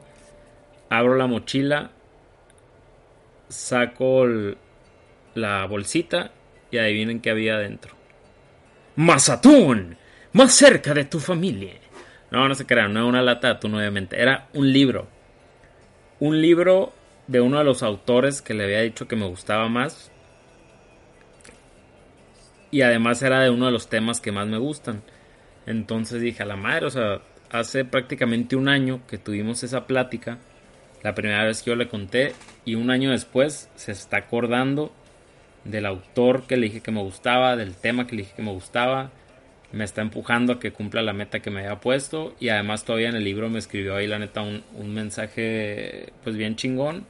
abro 0.89 1.15
la 1.15 1.25
mochila, 1.25 1.91
saco 3.47 4.25
la 5.35 5.65
bolsita 5.67 6.31
y 6.69 6.79
adivinen 6.79 7.21
qué 7.21 7.29
había 7.29 7.55
adentro. 7.55 7.95
¡Mazatún! 8.97 9.95
Más 10.33 10.53
cerca 10.53 10.93
de 10.93 11.05
tu 11.05 11.21
familia. 11.21 11.75
No, 12.29 12.45
no 12.45 12.55
se 12.55 12.65
crean, 12.65 12.91
no 12.91 12.99
era 12.99 13.07
una 13.07 13.21
lata 13.21 13.47
de 13.47 13.53
atún, 13.53 13.75
obviamente. 13.75 14.21
Era 14.21 14.49
un 14.53 14.73
libro. 14.73 15.14
Un 16.19 16.41
libro 16.41 16.93
de 17.27 17.41
uno 17.41 17.57
de 17.57 17.63
los 17.63 17.83
autores 17.83 18.41
que 18.41 18.53
le 18.53 18.63
había 18.63 18.81
dicho 18.81 19.07
que 19.07 19.15
me 19.15 19.27
gustaba 19.27 19.67
más. 19.67 20.11
Y 22.71 22.81
además 22.81 23.21
era 23.21 23.41
de 23.41 23.49
uno 23.49 23.65
de 23.65 23.71
los 23.71 23.89
temas 23.89 24.21
que 24.21 24.31
más 24.31 24.47
me 24.47 24.57
gustan. 24.57 25.01
Entonces 25.65 26.21
dije, 26.21 26.43
a 26.43 26.45
la 26.45 26.55
madre, 26.55 26.85
o 26.85 26.89
sea, 26.89 27.21
hace 27.51 27.85
prácticamente 27.85 28.55
un 28.55 28.69
año 28.69 29.01
que 29.07 29.17
tuvimos 29.17 29.63
esa 29.63 29.87
plática. 29.87 30.37
La 31.03 31.13
primera 31.15 31.43
vez 31.43 31.61
que 31.61 31.71
yo 31.71 31.75
le 31.75 31.87
conté. 31.87 32.33
Y 32.63 32.75
un 32.75 32.89
año 32.91 33.11
después 33.11 33.69
se 33.75 33.91
está 33.91 34.17
acordando 34.17 34.91
del 35.63 35.85
autor 35.85 36.43
que 36.47 36.57
le 36.57 36.67
dije 36.67 36.81
que 36.81 36.91
me 36.91 37.01
gustaba, 37.01 37.55
del 37.55 37.75
tema 37.75 38.07
que 38.07 38.15
le 38.15 38.21
dije 38.23 38.35
que 38.35 38.41
me 38.43 38.51
gustaba. 38.51 39.11
Me 39.71 39.83
está 39.83 40.01
empujando 40.01 40.53
a 40.53 40.59
que 40.59 40.71
cumpla 40.71 41.01
la 41.01 41.13
meta 41.13 41.39
que 41.39 41.51
me 41.51 41.61
había 41.61 41.79
puesto. 41.79 42.35
Y 42.39 42.49
además 42.49 42.85
todavía 42.85 43.09
en 43.09 43.15
el 43.15 43.23
libro 43.23 43.49
me 43.49 43.59
escribió 43.59 43.95
ahí 43.95 44.07
la 44.07 44.19
neta 44.19 44.41
un, 44.41 44.63
un 44.75 44.93
mensaje 44.93 46.13
pues 46.23 46.35
bien 46.35 46.55
chingón. 46.55 47.05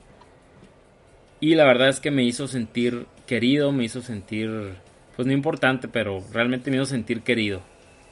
Y 1.39 1.55
la 1.55 1.65
verdad 1.65 1.89
es 1.89 1.99
que 1.99 2.11
me 2.11 2.23
hizo 2.23 2.47
sentir 2.47 3.05
querido, 3.27 3.71
me 3.71 3.83
hizo 3.83 4.01
sentir 4.01 4.75
pues 5.15 5.27
no 5.27 5.33
importante, 5.33 5.87
pero 5.87 6.23
realmente 6.33 6.71
me 6.71 6.77
hizo 6.77 6.85
sentir 6.85 7.21
querido. 7.21 7.61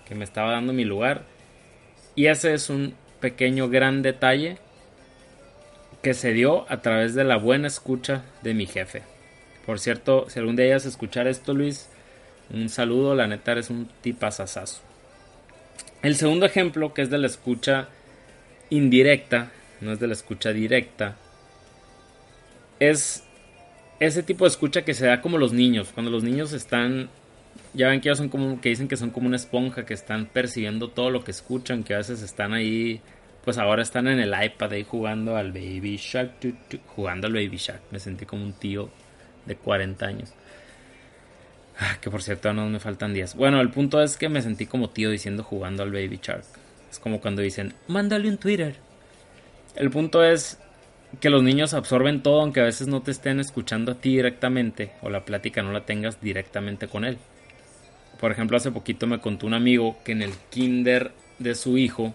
Que 0.06 0.16
me 0.16 0.24
estaba 0.24 0.52
dando 0.52 0.74
mi 0.74 0.86
lugar. 0.86 1.24
Y 2.16 2.28
ese 2.28 2.54
es 2.54 2.70
un 2.70 2.94
pequeño 3.20 3.70
gran 3.70 4.02
detalle 4.02 4.58
que 6.02 6.14
se 6.14 6.34
dio 6.34 6.70
a 6.70 6.82
través 6.82 7.16
de 7.16 7.24
la 7.24 7.38
buena 7.38 7.68
escucha 7.68 8.26
de 8.42 8.54
mi 8.54 8.66
jefe. 8.66 9.02
Por 9.66 9.80
cierto, 9.80 10.30
si 10.30 10.40
algún 10.40 10.58
día 10.58 10.66
llegas 10.66 10.86
a 10.86 10.90
escuchar 10.90 11.28
esto, 11.28 11.54
Luis, 11.54 11.90
un 12.52 12.70
saludo, 12.70 13.16
la 13.16 13.28
neta 13.28 13.54
eres 13.54 13.70
un 13.70 13.90
tipazazazo. 14.02 14.82
El 16.02 16.16
segundo 16.16 16.46
ejemplo, 16.46 16.94
que 16.94 17.02
es 17.02 17.10
de 17.10 17.18
la 17.18 17.28
escucha 17.28 17.88
indirecta, 18.70 19.52
no 19.82 19.94
es 19.94 20.00
de 20.00 20.08
la 20.08 20.14
escucha 20.14 20.52
directa, 20.52 21.16
es 22.80 23.24
ese 24.00 24.24
tipo 24.24 24.44
de 24.44 24.50
escucha 24.50 24.84
que 24.84 24.94
se 24.94 25.06
da 25.06 25.22
como 25.22 25.38
los 25.38 25.54
niños, 25.54 25.92
cuando 25.94 26.12
los 26.12 26.24
niños 26.24 26.52
están, 26.54 27.10
ya 27.74 27.88
ven 27.88 28.02
que 28.02 28.10
ellos 28.10 28.18
son 28.18 28.30
como, 28.30 28.60
que 28.60 28.70
dicen 28.70 28.88
que 28.88 28.98
son 28.98 29.12
como 29.12 29.28
una 29.28 29.38
esponja, 29.38 29.86
que 29.86 29.94
están 29.94 30.26
percibiendo 30.26 30.90
todo 30.90 31.10
lo 31.10 31.24
que 31.24 31.32
escuchan, 31.32 31.84
que 31.84 31.94
a 31.94 31.98
veces 31.98 32.22
están 32.22 32.54
ahí, 32.54 33.02
pues 33.46 33.58
ahora 33.58 33.82
están 33.82 34.08
en 34.08 34.20
el 34.20 34.34
iPad 34.34 34.74
ahí 34.74 34.84
jugando 34.84 35.38
al 35.38 35.52
Baby 35.52 35.98
Shark, 35.98 36.34
jugando 36.88 37.28
al 37.28 37.34
Baby 37.34 37.58
Shark, 37.58 37.82
me 37.92 38.00
sentí 38.00 38.26
como 38.26 38.44
un 38.44 38.54
tío 38.54 38.90
de 39.46 39.56
40 39.56 40.06
años. 40.06 40.34
Ah, 41.80 41.98
que 42.00 42.12
por 42.12 42.22
cierto 42.22 42.54
no 42.54 42.70
me 42.70 42.80
faltan 42.80 43.14
días. 43.14 43.36
Bueno, 43.36 43.60
el 43.60 43.70
punto 43.70 44.02
es 44.02 44.18
que 44.18 44.30
me 44.30 44.42
sentí 44.42 44.66
como 44.66 44.90
tío 44.90 45.10
diciendo 45.10 45.44
jugando 45.44 45.84
al 45.84 45.92
Baby 45.92 46.20
Shark. 46.22 46.46
Es 46.92 47.00
como 47.00 47.20
cuando 47.20 47.42
dicen, 47.42 47.74
mándale 47.88 48.30
un 48.30 48.38
Twitter. 48.38 48.76
El 49.76 49.90
punto 49.90 50.24
es 50.24 50.60
que 51.20 51.30
los 51.30 51.44
niños 51.44 51.74
absorben 51.74 52.22
todo 52.22 52.42
aunque 52.42 52.62
a 52.62 52.66
veces 52.66 52.88
no 52.88 53.02
te 53.02 53.12
estén 53.12 53.40
escuchando 53.40 53.92
a 53.92 53.96
ti 53.96 54.16
directamente 54.16 54.92
o 55.02 55.10
la 55.10 55.26
plática 55.26 55.62
no 55.62 55.72
la 55.72 55.86
tengas 55.86 56.22
directamente 56.22 56.88
con 56.88 57.06
él. 57.06 57.18
Por 58.20 58.32
ejemplo, 58.32 58.58
hace 58.58 58.72
poquito 58.72 59.08
me 59.08 59.20
contó 59.20 59.48
un 59.48 59.54
amigo 59.54 59.98
que 60.04 60.12
en 60.12 60.22
el 60.22 60.34
kinder 60.50 61.12
de 61.40 61.56
su 61.56 61.78
hijo 61.78 62.14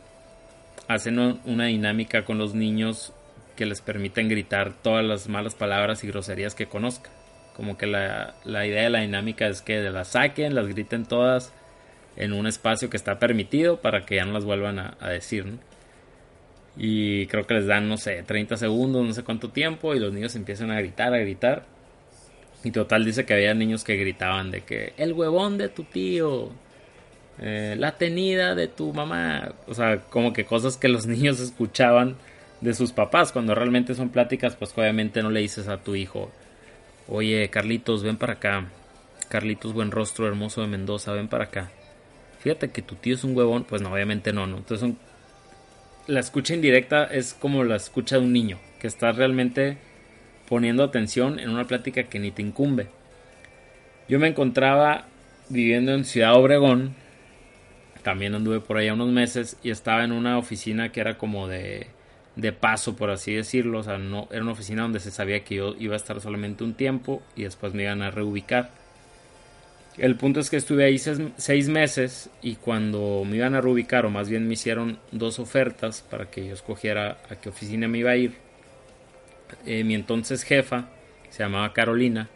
hacen 0.87 1.19
una 1.45 1.67
dinámica 1.67 2.25
con 2.25 2.39
los 2.39 2.55
niños 2.55 3.13
que 3.57 3.67
les 3.67 3.81
permiten 3.81 4.29
gritar 4.29 4.73
todas 4.73 5.05
las 5.05 5.29
malas 5.29 5.55
palabras 5.55 6.05
y 6.05 6.07
groserías 6.07 6.55
que 6.55 6.67
conozcan. 6.67 7.18
Como 7.59 7.77
que 7.77 7.89
la, 7.89 8.37
idea 8.47 8.85
de 8.85 8.89
la 8.89 9.01
dinámica 9.01 9.49
es 9.49 9.63
que 9.63 9.81
las 9.91 10.13
saquen, 10.13 10.55
las 10.55 10.69
griten 10.69 11.05
todas 11.05 11.53
en 12.15 12.33
un 12.33 12.47
espacio 12.47 12.89
que 12.89 12.97
está 12.97 13.19
permitido 13.19 13.81
para 13.81 14.07
que 14.07 14.15
ya 14.15 14.25
no 14.25 14.33
las 14.33 14.45
vuelvan 14.45 14.79
a, 14.79 15.09
decir. 15.09 15.45
Y 16.77 17.27
creo 17.27 17.49
que 17.49 17.55
les 17.55 17.67
dan, 17.67 17.89
no 17.89 17.97
sé, 17.97 18.23
30 18.23 18.59
segundos, 18.59 19.05
no 19.05 19.13
sé 19.13 19.25
cuánto 19.25 19.51
tiempo, 19.51 19.93
y 19.97 19.99
los 19.99 20.13
niños 20.13 20.37
empiezan 20.37 20.71
a 20.71 20.79
gritar, 20.79 21.13
a 21.13 21.19
gritar. 21.19 21.65
Y 22.63 22.71
total 22.71 23.05
dice 23.05 23.27
que 23.27 23.35
había 23.35 23.55
niños 23.55 23.83
que 23.83 23.97
gritaban 23.97 24.53
de 24.53 24.61
que 24.61 24.93
el 24.97 25.13
huevón 25.13 25.59
de 25.59 25.69
tu 25.69 25.83
tío, 25.83 26.53
eh, 27.41 27.75
la 27.77 27.97
tenida 27.97 28.55
de 28.55 28.69
tu 28.69 28.93
mamá. 28.93 29.53
O 29.67 29.75
sea, 29.75 29.99
como 29.99 30.33
que 30.33 30.45
cosas 30.45 30.77
que 30.77 30.87
los 30.87 31.07
niños 31.09 31.41
escuchaban 31.41 32.15
de 32.61 32.73
sus 32.73 32.93
papás, 32.93 33.33
cuando 33.33 33.57
realmente 33.57 33.97
son 33.97 34.11
pláticas, 34.11 34.55
pues 34.55 34.73
obviamente 34.79 35.25
no 35.25 35.31
le 35.31 35.41
dices 35.41 35.67
a 35.67 35.79
tu 35.79 35.97
hijo, 35.97 36.31
oye 37.09 37.49
Carlitos, 37.51 38.03
ven 38.03 38.17
para 38.17 38.35
acá, 38.35 38.67
Carlitos 39.29 39.73
buen 39.73 39.91
rostro 39.91 40.27
hermoso 40.27 40.61
de 40.61 40.69
Mendoza, 40.69 41.13
ven 41.13 41.29
para 41.29 41.45
acá. 41.45 41.71
Fíjate 42.41 42.71
que 42.71 42.83
tu 42.83 42.95
tío 42.95 43.15
es 43.15 43.25
un 43.25 43.37
huevón, 43.37 43.65
pues 43.65 43.83
no, 43.83 43.93
obviamente 43.93 44.33
no, 44.33 44.47
¿no? 44.47 44.59
Entonces 44.59 44.93
la 46.07 46.21
escucha 46.21 46.55
indirecta 46.55 47.05
es 47.05 47.35
como 47.35 47.65
la 47.65 47.77
escucha 47.77 48.17
de 48.17 48.23
un 48.23 48.33
niño, 48.33 48.59
que 48.81 48.87
está 48.87 49.13
realmente 49.13 49.79
poniendo 50.49 50.83
atención 50.83 51.39
en 51.39 51.51
una 51.51 51.67
plática 51.67 52.05
que 52.05 52.19
ni 52.19 52.31
te 52.31 52.43
incumbe. 52.43 52.89
Yo 54.09 54.19
me 54.19 54.29
encontraba 54.29 55.05
viviendo 55.51 55.93
en 55.93 56.05
Ciudad 56.05 56.35
Obregón, 56.35 56.95
también 58.03 58.35
anduve 58.35 58.61
por 58.61 58.79
allá 58.79 58.95
unos 58.95 59.11
meses 59.11 59.59
y 59.63 59.71
estaba 59.71 60.05
en 60.05 60.13
una 60.13 60.39
oficina 60.39 60.91
que 60.93 61.01
era 61.01 61.19
como 61.19 61.47
de 61.47 61.89
de 62.39 62.53
paso, 62.53 62.97
por 62.97 63.11
así 63.11 63.35
decirlo. 63.35 63.81
O 63.81 63.83
sea, 63.83 63.99
no, 63.99 64.29
era 64.31 64.43
una 64.43 64.53
oficina 64.53 64.83
donde 64.83 65.01
se 65.01 65.11
sabía 65.11 65.45
que 65.45 65.57
yo 65.57 65.75
iba 65.79 65.95
a 65.95 65.97
estar 65.97 66.21
solamente 66.21 66.65
un 66.65 66.75
tiempo 66.75 67.21
y 67.37 67.43
después 67.43 67.75
me 67.75 67.83
iban 67.83 68.01
a 68.01 68.11
reubicar. 68.11 68.71
El 69.99 70.15
punto 70.15 70.39
es 70.39 70.49
que 70.49 70.57
estuve 70.57 70.85
ahí 70.85 70.97
seis, 70.99 71.69
meses 71.69 72.31
y 72.41 72.55
cuando 72.55 73.25
me 73.29 73.37
iban 73.37 73.57
a 73.57 73.61
reubicar, 73.61 74.07
o 74.07 74.11
más 74.11 74.29
bien 74.29 74.47
me 74.47 74.53
hicieron 74.53 75.01
dos 75.11 75.41
ofertas 75.41 76.03
para 76.09 76.31
que 76.31 76.47
yo 76.47 76.55
escogiera 76.55 77.19
a 77.29 77.35
qué 77.35 77.49
oficina 77.49 77.89
me 77.89 77.99
iba 77.99 78.13
a 78.13 78.17
ir, 78.17 78.35
eh, 79.67 79.83
mi 79.83 79.97
entonces 79.97 80.45
jefa, 80.45 80.89
se 81.31 81.43
llamaba 81.43 81.73
Carolina, 81.73 82.29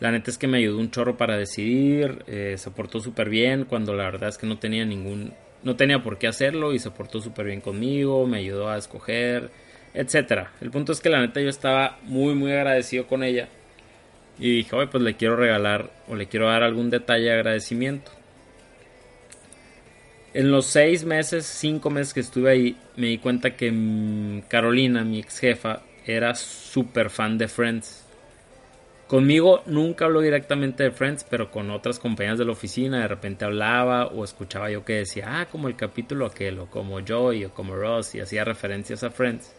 la 0.00 0.12
neta 0.12 0.30
es 0.30 0.36
que 0.36 0.48
me 0.48 0.58
ayudó 0.58 0.78
un 0.78 0.90
chorro 0.90 1.16
para 1.16 1.38
decidir, 1.38 2.24
eh, 2.26 2.56
se 2.58 2.70
portó 2.70 3.00
súper 3.00 3.30
bien 3.30 3.64
cuando 3.64 3.94
la 3.94 4.04
verdad 4.04 4.28
es 4.28 4.36
que 4.36 4.46
no 4.46 4.58
tenía 4.58 4.84
ningún 4.84 5.32
no 5.62 5.76
tenía 5.76 6.02
por 6.02 6.18
qué 6.18 6.26
hacerlo 6.26 6.72
y 6.72 6.78
se 6.78 6.90
portó 6.90 7.20
súper 7.20 7.46
bien 7.46 7.60
conmigo, 7.60 8.26
me 8.26 8.38
ayudó 8.38 8.68
a 8.70 8.78
escoger, 8.78 9.50
etcétera. 9.94 10.52
El 10.60 10.70
punto 10.70 10.92
es 10.92 11.00
que 11.00 11.10
la 11.10 11.20
neta 11.20 11.40
yo 11.40 11.48
estaba 11.48 11.98
muy 12.02 12.34
muy 12.34 12.52
agradecido 12.52 13.06
con 13.06 13.22
ella 13.22 13.48
y 14.38 14.56
dije, 14.56 14.76
oye, 14.76 14.86
pues 14.86 15.02
le 15.02 15.16
quiero 15.16 15.36
regalar 15.36 15.90
o 16.08 16.14
le 16.14 16.26
quiero 16.26 16.46
dar 16.46 16.62
algún 16.62 16.90
detalle 16.90 17.24
de 17.24 17.32
agradecimiento. 17.32 18.12
En 20.34 20.50
los 20.50 20.66
seis 20.66 21.04
meses, 21.04 21.46
cinco 21.46 21.90
meses 21.90 22.14
que 22.14 22.20
estuve 22.20 22.50
ahí, 22.50 22.76
me 22.96 23.08
di 23.08 23.18
cuenta 23.18 23.56
que 23.56 23.72
mm, 23.72 24.42
Carolina, 24.42 25.02
mi 25.02 25.18
ex 25.18 25.38
jefa, 25.38 25.82
era 26.06 26.34
súper 26.34 27.10
fan 27.10 27.38
de 27.38 27.48
Friends. 27.48 28.07
Conmigo 29.08 29.62
nunca 29.64 30.04
habló 30.04 30.20
directamente 30.20 30.82
de 30.82 30.90
Friends, 30.90 31.24
pero 31.24 31.50
con 31.50 31.70
otras 31.70 31.98
compañeras 31.98 32.38
de 32.38 32.44
la 32.44 32.52
oficina 32.52 33.00
de 33.00 33.08
repente 33.08 33.46
hablaba 33.46 34.06
o 34.06 34.22
escuchaba 34.22 34.70
yo 34.70 34.84
que 34.84 34.96
decía, 34.96 35.40
ah, 35.40 35.46
como 35.46 35.68
el 35.68 35.76
capítulo 35.76 36.26
aquel, 36.26 36.58
o 36.58 36.66
como 36.66 37.00
Joey, 37.00 37.46
o 37.46 37.54
como 37.54 37.74
Ross, 37.74 38.14
y 38.14 38.20
hacía 38.20 38.44
referencias 38.44 39.02
a 39.02 39.10
Friends. 39.10 39.50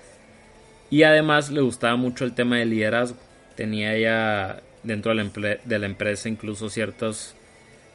Y 0.92 1.02
además 1.02 1.50
le 1.50 1.62
gustaba 1.62 1.96
mucho 1.96 2.26
el 2.26 2.34
tema 2.34 2.58
del 2.58 2.70
liderazgo. 2.70 3.18
Tenía 3.56 3.96
ella 3.96 4.62
dentro 4.84 5.16
de 5.16 5.80
la, 5.80 5.86
empresa 5.88 6.30
incluso 6.30 6.70
ciertos 6.70 7.34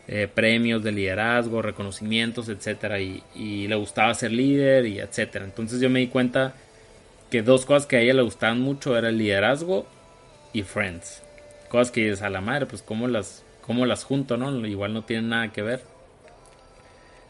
eh, 0.09 0.29
premios 0.33 0.83
de 0.83 0.91
liderazgo, 0.91 1.63
reconocimientos, 1.63 2.49
etcétera, 2.49 2.99
y, 2.99 3.23
y, 3.37 3.69
le 3.69 3.77
gustaba 3.77 4.13
ser 4.15 4.33
líder 4.33 4.87
y 4.87 4.99
etcétera. 4.99 5.45
Entonces 5.45 5.81
yo 5.81 5.89
me 5.89 6.01
di 6.01 6.09
cuenta 6.09 6.55
que 7.31 7.43
dos 7.43 7.65
cosas 7.65 7.87
que 7.87 7.97
a 7.97 8.01
ella 8.01 8.15
le 8.15 8.23
gustaban 8.23 8.61
mucho 8.61 8.99
era 8.99 9.09
el 9.09 9.19
liderazgo 9.19 9.87
y 10.53 10.63
Friends. 10.63 11.24
Cosas 11.75 11.91
que 11.91 12.09
es 12.09 12.23
a 12.23 12.31
la 12.31 12.41
madre, 12.41 12.67
pues 12.67 12.83
cómo 12.83 13.09
las, 13.09 13.45
cómo 13.61 13.85
las 13.85 14.05
junto, 14.05 14.37
¿no? 14.37 14.65
Igual 14.65 14.95
no 14.95 15.03
tienen 15.03 15.31
nada 15.31 15.51
que 15.51 15.61
ver. 15.61 15.83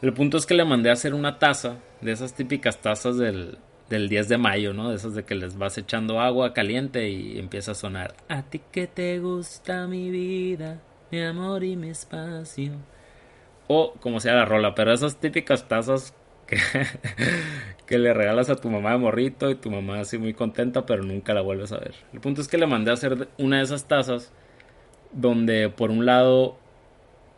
El 0.02 0.12
punto 0.12 0.36
es 0.36 0.44
que 0.44 0.52
le 0.52 0.66
mandé 0.66 0.90
a 0.90 0.92
hacer 0.92 1.14
una 1.14 1.38
taza, 1.38 1.78
de 2.02 2.12
esas 2.12 2.34
típicas 2.34 2.82
tazas 2.82 3.16
del, 3.16 3.56
del 3.88 4.10
10 4.10 4.28
de 4.28 4.36
mayo, 4.36 4.74
¿no? 4.74 4.90
De 4.90 4.96
esas 4.96 5.14
de 5.14 5.24
que 5.24 5.34
les 5.34 5.56
vas 5.56 5.78
echando 5.78 6.20
agua 6.20 6.52
caliente 6.52 7.08
y 7.08 7.38
empieza 7.38 7.70
a 7.70 7.74
sonar. 7.74 8.16
A 8.28 8.42
ti 8.42 8.60
que 8.70 8.86
te 8.86 9.18
gusta 9.18 9.86
mi 9.86 10.10
vida, 10.10 10.78
mi 11.10 11.22
amor 11.22 11.64
y 11.64 11.76
mi 11.76 11.88
espacio. 11.88 12.72
O 13.66 13.94
como 13.94 14.20
sea 14.20 14.34
la 14.34 14.44
rola, 14.44 14.74
pero 14.74 14.92
esas 14.92 15.16
típicas 15.16 15.68
tazas 15.68 16.12
que, 16.46 16.58
que 17.86 17.98
le 17.98 18.12
regalas 18.14 18.50
a 18.50 18.56
tu 18.56 18.68
mamá 18.70 18.92
de 18.92 18.98
morrito 18.98 19.50
y 19.50 19.54
tu 19.54 19.70
mamá 19.70 20.00
así 20.00 20.18
muy 20.18 20.34
contenta, 20.34 20.86
pero 20.86 21.02
nunca 21.02 21.34
la 21.34 21.40
vuelves 21.40 21.72
a 21.72 21.78
ver. 21.78 21.94
El 22.12 22.20
punto 22.20 22.40
es 22.40 22.48
que 22.48 22.58
le 22.58 22.66
mandé 22.66 22.90
a 22.90 22.94
hacer 22.94 23.28
una 23.38 23.58
de 23.58 23.64
esas 23.64 23.86
tazas 23.86 24.32
donde 25.12 25.68
por 25.70 25.90
un 25.90 26.06
lado, 26.06 26.58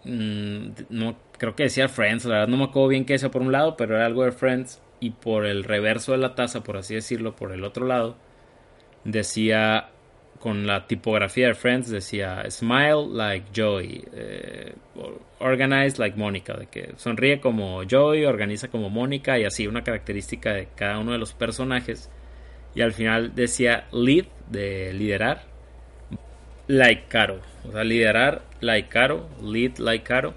mm, 0.05 0.69
no 0.91 1.17
creo 1.39 1.55
que 1.55 1.65
decía 1.65 1.89
Friends, 1.89 2.25
la 2.25 2.35
verdad 2.35 2.49
no 2.49 2.57
me 2.57 2.65
acuerdo 2.65 2.89
bien 2.89 3.05
qué 3.05 3.15
decía 3.15 3.31
por 3.31 3.43
un 3.43 3.53
lado, 3.53 3.77
pero 3.77 3.97
era 3.97 4.07
algo 4.07 4.25
de 4.25 4.33
Friends 4.33 4.81
y 5.01 5.11
por 5.11 5.47
el 5.47 5.65
reverso 5.65 6.13
de 6.13 6.19
la 6.19 6.35
taza, 6.35 6.63
por 6.63 6.77
así 6.77 6.95
decirlo, 6.95 7.37
por 7.37 7.53
el 7.53 7.65
otro 7.65 7.87
lado, 7.87 8.17
decía 9.05 9.91
con 10.41 10.67
la 10.67 10.87
tipografía 10.87 11.49
de 11.49 11.55
Friends 11.55 11.91
decía 11.91 12.45
Smile 12.51 13.07
like 13.13 13.47
Joy, 13.55 14.05
eh, 14.13 14.75
Organize 15.39 15.99
like 15.99 16.17
Mónica, 16.17 16.55
de 16.55 16.67
que 16.67 16.93
sonríe 16.97 17.41
como 17.41 17.83
Joy, 17.85 18.25
organiza 18.25 18.69
como 18.69 18.91
Mónica 18.91 19.39
y 19.39 19.45
así 19.45 19.67
una 19.67 19.85
característica 19.85 20.53
de 20.53 20.69
cada 20.75 20.99
uno 20.99 21.13
de 21.13 21.19
los 21.19 21.33
personajes. 21.33 22.11
Y 22.75 22.83
al 22.83 22.93
final 22.93 23.35
decía 23.35 23.87
Lead, 23.93 24.27
de 24.51 24.93
liderar, 24.93 25.43
like 26.67 27.05
Caro, 27.09 27.41
o 27.69 27.73
sea, 27.73 27.85
liderar 27.85 28.43
like 28.61 28.89
Caro, 28.89 29.29
lead 29.43 29.79
like 29.79 30.05
Caro. 30.05 30.35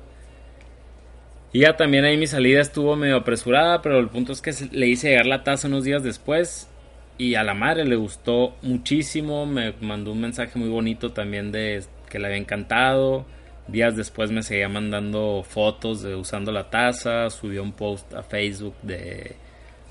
Y 1.51 1.61
ya 1.61 1.75
también 1.75 2.05
ahí 2.05 2.15
mi 2.15 2.27
salida 2.27 2.61
estuvo 2.61 2.95
medio 2.95 3.17
apresurada, 3.17 3.81
pero 3.81 3.99
el 3.99 4.09
punto 4.09 4.31
es 4.33 4.41
que 4.41 4.53
le 4.71 4.87
hice 4.87 5.09
llegar 5.09 5.25
la 5.25 5.43
taza 5.43 5.67
unos 5.67 5.83
días 5.83 6.03
después 6.03 6.69
y 7.19 7.35
a 7.35 7.43
la 7.43 7.53
madre 7.53 7.83
le 7.83 7.97
gustó 7.97 8.55
muchísimo, 8.61 9.45
me 9.45 9.73
mandó 9.81 10.13
un 10.13 10.21
mensaje 10.21 10.57
muy 10.57 10.69
bonito 10.69 11.11
también 11.11 11.51
de 11.51 11.83
que 12.09 12.17
le 12.17 12.27
había 12.27 12.37
encantado. 12.37 13.25
Días 13.67 13.97
después 13.97 14.31
me 14.31 14.41
seguía 14.41 14.69
mandando 14.69 15.43
fotos 15.47 16.01
de 16.01 16.15
usando 16.15 16.53
la 16.53 16.69
taza, 16.69 17.29
subió 17.29 17.61
un 17.61 17.73
post 17.73 18.13
a 18.13 18.23
Facebook 18.23 18.73
de, 18.83 19.35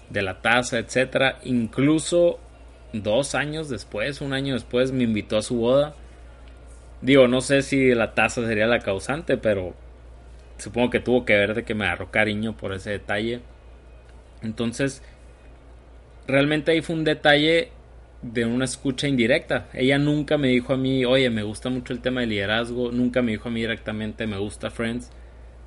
de 0.09 0.23
la 0.23 0.41
taza, 0.41 0.79
etcétera. 0.79 1.39
Incluso 1.45 2.39
dos 2.95 3.35
años 3.35 3.69
después, 3.69 4.23
un 4.23 4.33
año 4.33 4.55
después, 4.55 4.91
me 4.91 5.05
invitó 5.05 5.37
a 5.37 5.43
su 5.43 5.59
boda. 5.59 5.95
Digo, 7.03 7.29
no 7.29 7.43
sé 7.43 7.61
si 7.61 7.95
la 7.95 8.15
taza 8.15 8.47
sería 8.47 8.67
la 8.67 8.79
causante, 8.79 9.37
pero 9.37 9.75
supongo 10.57 10.89
que 10.89 11.01
tuvo 11.01 11.27
que 11.27 11.35
ver 11.35 11.55
de 11.55 11.65
que 11.65 11.75
me 11.75 11.85
agarró 11.85 12.11
cariño 12.11 12.57
por 12.57 12.73
ese 12.73 12.93
detalle. 12.93 13.43
Entonces, 14.43 15.03
realmente 16.29 16.71
ahí 16.73 16.83
fue 16.83 16.95
un 16.95 17.05
detalle 17.05 17.73
de 18.23 18.45
una 18.45 18.67
escucha 18.67 19.09
indirecta. 19.09 19.69
Ella 19.73 19.99
nunca 19.99 20.37
me 20.39 20.49
dijo 20.49 20.75
a 20.75 20.77
mí, 20.77 21.05
oye, 21.05 21.31
me 21.31 21.43
gusta 21.43 21.71
mucho 21.71 21.93
el 21.93 22.01
tema 22.01 22.21
de 22.21 22.27
liderazgo, 22.27 22.93
nunca 22.93 23.23
me 23.23 23.33
dijo 23.33 23.49
a 23.49 23.53
mí 23.53 23.61
directamente, 23.61 24.27
me 24.27 24.39
gusta 24.39 24.71
Friends, 24.71 25.11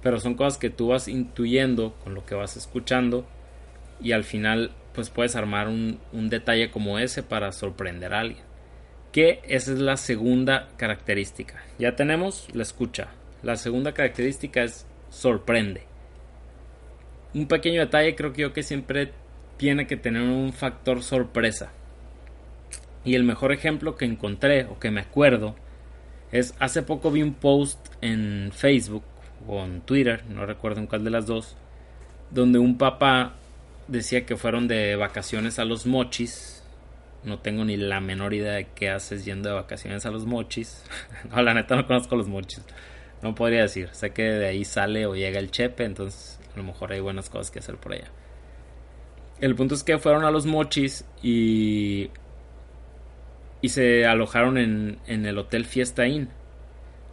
pero 0.02 0.20
son 0.20 0.36
cosas 0.36 0.60
que 0.60 0.70
tú 0.70 0.90
vas 0.90 1.08
intuyendo 1.08 1.96
con 2.04 2.14
lo 2.14 2.26
que 2.26 2.36
vas 2.36 2.56
escuchando 2.56 3.26
y 4.00 4.12
al 4.14 4.24
final 4.24 4.72
pues 4.94 5.10
puedes 5.10 5.36
armar 5.36 5.68
un, 5.68 6.00
un 6.12 6.30
detalle 6.30 6.70
como 6.70 7.00
ese 7.00 7.24
para 7.24 7.52
sorprender 7.52 8.14
a 8.14 8.20
alguien. 8.20 8.44
Que 9.12 9.42
esa 9.44 9.74
es 9.74 9.80
la 9.80 9.98
segunda 9.98 10.70
característica. 10.78 11.62
Ya 11.80 11.96
tenemos 11.96 12.48
la 12.54 12.64
escucha. 12.64 13.10
La 13.44 13.56
segunda 13.56 13.94
característica 13.94 14.64
es 14.64 14.86
sorprende. 15.10 15.84
Un 17.34 17.48
pequeño 17.48 17.82
detalle 17.82 18.16
creo 18.16 18.32
que 18.34 18.42
yo 18.42 18.54
que 18.54 18.64
siempre 18.64 19.12
tiene 19.62 19.86
que 19.86 19.96
tener 19.96 20.24
un 20.24 20.54
factor 20.54 21.04
sorpresa. 21.04 21.72
Y 23.06 23.14
el 23.14 23.24
mejor 23.24 23.52
ejemplo 23.52 23.96
que 23.96 24.06
encontré 24.06 24.66
o 24.66 24.80
que 24.80 24.90
me 24.90 25.02
acuerdo 25.02 25.56
es 26.32 26.56
hace 26.58 26.82
poco 26.82 27.12
vi 27.12 27.22
un 27.22 27.36
post 27.36 27.78
en 28.02 28.50
Facebook 28.56 29.04
o 29.48 29.64
en 29.64 29.82
Twitter, 29.82 30.24
no 30.28 30.48
recuerdo 30.48 30.80
en 30.80 30.88
cuál 30.88 31.04
de 31.04 31.12
las 31.12 31.28
dos, 31.28 31.56
donde 32.32 32.58
un 32.58 32.80
papá 32.80 33.36
decía 33.88 34.26
que 34.26 34.36
fueron 34.36 34.68
de 34.68 34.96
vacaciones 34.96 35.60
a 35.60 35.66
los 35.66 35.86
mochis. 35.86 36.64
No 37.24 37.38
tengo 37.38 37.64
ni 37.64 37.78
la 37.78 38.02
menor 38.02 38.34
idea 38.34 38.54
de 38.54 38.66
qué 38.74 38.90
haces 38.90 39.26
yendo 39.26 39.50
de 39.50 39.54
vacaciones 39.54 40.08
a 40.08 40.10
los 40.10 40.26
mochis. 40.26 40.84
no, 41.30 41.40
la 41.44 41.54
neta 41.54 41.76
no 41.76 41.86
conozco 41.86 42.16
los 42.16 42.28
mochis. 42.28 42.64
No 43.22 43.36
podría 43.36 43.62
decir. 43.62 43.90
Sé 43.92 44.10
que 44.10 44.24
de 44.24 44.48
ahí 44.48 44.66
sale 44.66 45.06
o 45.06 45.14
llega 45.14 45.38
el 45.38 45.52
chepe, 45.52 45.84
entonces 45.84 46.40
a 46.56 46.58
lo 46.58 46.64
mejor 46.64 46.94
hay 46.94 47.00
buenas 47.00 47.30
cosas 47.30 47.52
que 47.52 47.60
hacer 47.60 47.76
por 47.76 47.94
allá. 47.94 48.10
El 49.42 49.56
punto 49.56 49.76
es 49.76 49.84
que 49.84 49.98
fueron 49.98 50.24
a 50.24 50.32
los 50.32 50.46
mochis 50.46 51.06
y. 51.22 52.10
Y 53.64 53.70
se 53.70 54.06
alojaron 54.06 54.58
en, 54.58 55.00
en 55.06 55.26
el 55.26 55.38
hotel 55.38 55.66
Fiesta 55.66 56.08
Inn. 56.08 56.30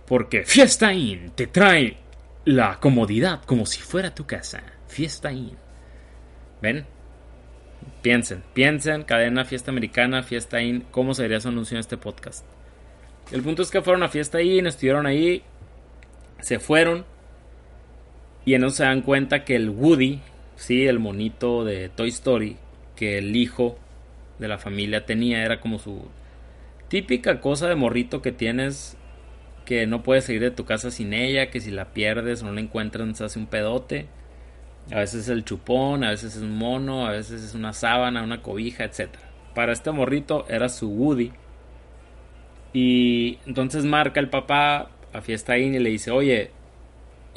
Porque 0.07 0.45
Fiesta 0.45 0.93
Inn 0.93 1.33
te 1.35 1.47
trae 1.47 1.99
la 2.45 2.81
comodidad 2.81 3.43
como 3.45 3.67
si 3.67 3.81
fuera 3.81 4.15
tu 4.15 4.27
casa. 4.27 4.63
Fiesta 4.87 5.33
Inn. 5.33 5.57
¿Ven? 6.63 6.87
Piensen, 8.03 8.43
piensen, 8.55 9.03
cadena 9.03 9.45
Fiesta 9.45 9.71
Americana, 9.71 10.23
Fiesta 10.23 10.63
Inn, 10.63 10.85
¿cómo 10.91 11.15
sería 11.15 11.41
su 11.41 11.49
anuncio 11.49 11.77
en 11.77 11.81
este 11.81 11.97
podcast? 11.97 12.45
El 13.31 13.43
punto 13.43 13.63
es 13.63 13.71
que 13.71 13.83
fueron 13.83 14.03
a 14.03 14.09
Fiesta 14.09 14.41
Inn, 14.41 14.67
estuvieron 14.67 15.07
ahí, 15.07 15.43
se 16.41 16.59
fueron 16.59 17.05
y 18.45 18.55
en 18.55 18.65
eso 18.65 18.77
se 18.77 18.85
dan 18.85 19.03
cuenta 19.03 19.45
que 19.45 19.57
el 19.57 19.69
Woody, 19.69 20.21
sí, 20.59 20.87
el 20.87 20.99
monito 20.99 21.65
de 21.65 21.89
Toy 21.89 22.09
Story 22.09 22.57
que 22.97 23.17
el 23.19 23.37
hijo 23.37 23.79
de 24.41 24.49
la 24.49 24.59
familia 24.59 25.07
tenía, 25.07 25.45
era 25.45 25.61
como 25.61 25.79
su 25.79 26.03
típica 26.89 27.41
cosa 27.41 27.69
de 27.69 27.77
morrito 27.77 28.23
que 28.23 28.33
tienes 28.33 28.97
que 29.65 29.87
no 29.87 30.03
puedes 30.03 30.25
salir 30.25 30.41
de 30.41 30.51
tu 30.51 30.65
casa 30.65 30.91
sin 30.91 31.13
ella, 31.13 31.51
que 31.51 31.61
si 31.61 31.71
la 31.71 31.93
pierdes 31.93 32.43
o 32.43 32.47
no 32.47 32.53
la 32.53 32.61
encuentran 32.61 33.15
se 33.15 33.25
hace 33.25 33.39
un 33.39 33.47
pedote. 33.47 34.07
A 34.91 35.01
veces 35.01 35.25
es 35.25 35.29
el 35.29 35.45
chupón, 35.45 36.03
a 36.05 36.11
veces 36.11 36.37
es 36.37 36.43
un 36.43 36.57
mono, 36.57 37.07
a 37.07 37.11
veces 37.11 37.43
es 37.43 37.55
una 37.55 37.75
sábana, 37.75 38.23
una 38.23 38.41
cobija, 38.41 38.85
etc. 38.85 39.11
Para 39.55 39.73
este 39.73 39.91
morrito 39.91 40.47
era 40.49 40.71
su 40.71 40.89
Woody. 40.89 41.33
Y 42.73 43.39
entonces 43.47 43.85
marca 43.85 44.21
el 44.21 44.31
papá 44.31 44.91
a 45.13 45.21
Fiesta 45.21 45.59
Inn 45.59 45.75
y 45.75 45.79
le 45.79 45.91
dice, 45.91 46.11
oye, 46.11 46.51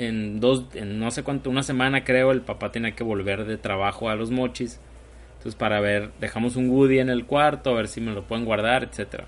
en 0.01 0.39
dos, 0.39 0.65
en 0.73 0.99
no 0.99 1.11
sé 1.11 1.21
cuánto, 1.21 1.51
una 1.51 1.61
semana 1.61 2.03
creo, 2.03 2.31
el 2.31 2.41
papá 2.41 2.71
tenía 2.71 2.95
que 2.95 3.03
volver 3.03 3.45
de 3.45 3.57
trabajo 3.57 4.09
a 4.09 4.15
los 4.15 4.31
mochis. 4.31 4.79
Entonces 5.37 5.55
para 5.55 5.79
ver, 5.79 6.09
dejamos 6.19 6.55
un 6.55 6.69
Woody 6.69 6.99
en 6.99 7.09
el 7.09 7.25
cuarto, 7.25 7.69
a 7.69 7.75
ver 7.75 7.87
si 7.87 8.01
me 8.01 8.11
lo 8.11 8.23
pueden 8.23 8.43
guardar, 8.43 8.83
etcétera. 8.83 9.25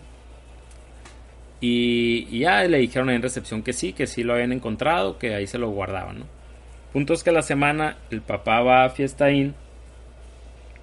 Y, 1.62 2.40
ya 2.40 2.64
le 2.64 2.80
dijeron 2.80 3.12
en 3.12 3.22
recepción 3.22 3.62
que 3.62 3.72
sí, 3.72 3.94
que 3.94 4.08
sí 4.08 4.24
lo 4.24 4.34
habían 4.34 4.52
encontrado, 4.52 5.20
que 5.20 5.36
ahí 5.36 5.46
se 5.46 5.60
lo 5.60 5.70
guardaban, 5.70 6.20
¿no? 6.20 6.26
Punto 6.92 7.14
es 7.14 7.24
que 7.24 7.32
la 7.32 7.44
semana 7.44 7.98
el 8.10 8.22
papá 8.22 8.62
va 8.62 8.84
a 8.84 8.90
Fiesta 8.90 9.32
Inn, 9.32 9.54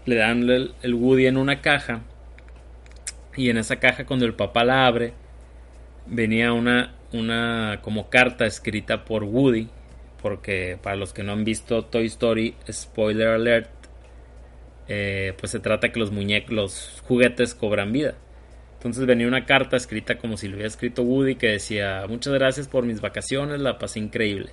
le 0.06 0.16
dan 0.16 0.48
el, 0.48 0.74
el 0.82 0.94
Woody 0.94 1.26
en 1.26 1.36
una 1.36 1.60
caja, 1.60 2.02
y 3.36 3.50
en 3.50 3.58
esa 3.58 3.76
caja 3.76 4.06
cuando 4.06 4.24
el 4.24 4.34
papá 4.34 4.64
la 4.64 4.86
abre, 4.86 5.14
venía 6.06 6.52
una, 6.52 6.94
una 7.12 7.80
como 7.82 8.08
carta 8.08 8.46
escrita 8.46 9.04
por 9.04 9.24
Woody 9.24 9.68
porque 10.20 10.78
para 10.82 10.96
los 10.96 11.12
que 11.12 11.22
no 11.22 11.32
han 11.32 11.44
visto 11.44 11.84
Toy 11.84 12.06
Story, 12.06 12.54
spoiler 12.70 13.28
alert, 13.28 13.70
eh, 14.88 15.34
pues 15.38 15.52
se 15.52 15.60
trata 15.60 15.92
que 15.92 16.00
los 16.00 16.10
muñecos, 16.10 16.52
los 16.52 17.02
juguetes 17.06 17.54
cobran 17.54 17.92
vida. 17.92 18.14
Entonces 18.74 19.06
venía 19.06 19.28
una 19.28 19.44
carta 19.44 19.76
escrita 19.76 20.18
como 20.18 20.36
si 20.36 20.48
lo 20.48 20.54
hubiera 20.54 20.68
escrito 20.68 21.02
Woody 21.02 21.34
que 21.34 21.48
decía 21.48 22.04
muchas 22.08 22.32
gracias 22.32 22.66
por 22.66 22.84
mis 22.84 23.00
vacaciones, 23.00 23.60
la 23.60 23.78
pasé 23.78 23.98
increíble. 23.98 24.52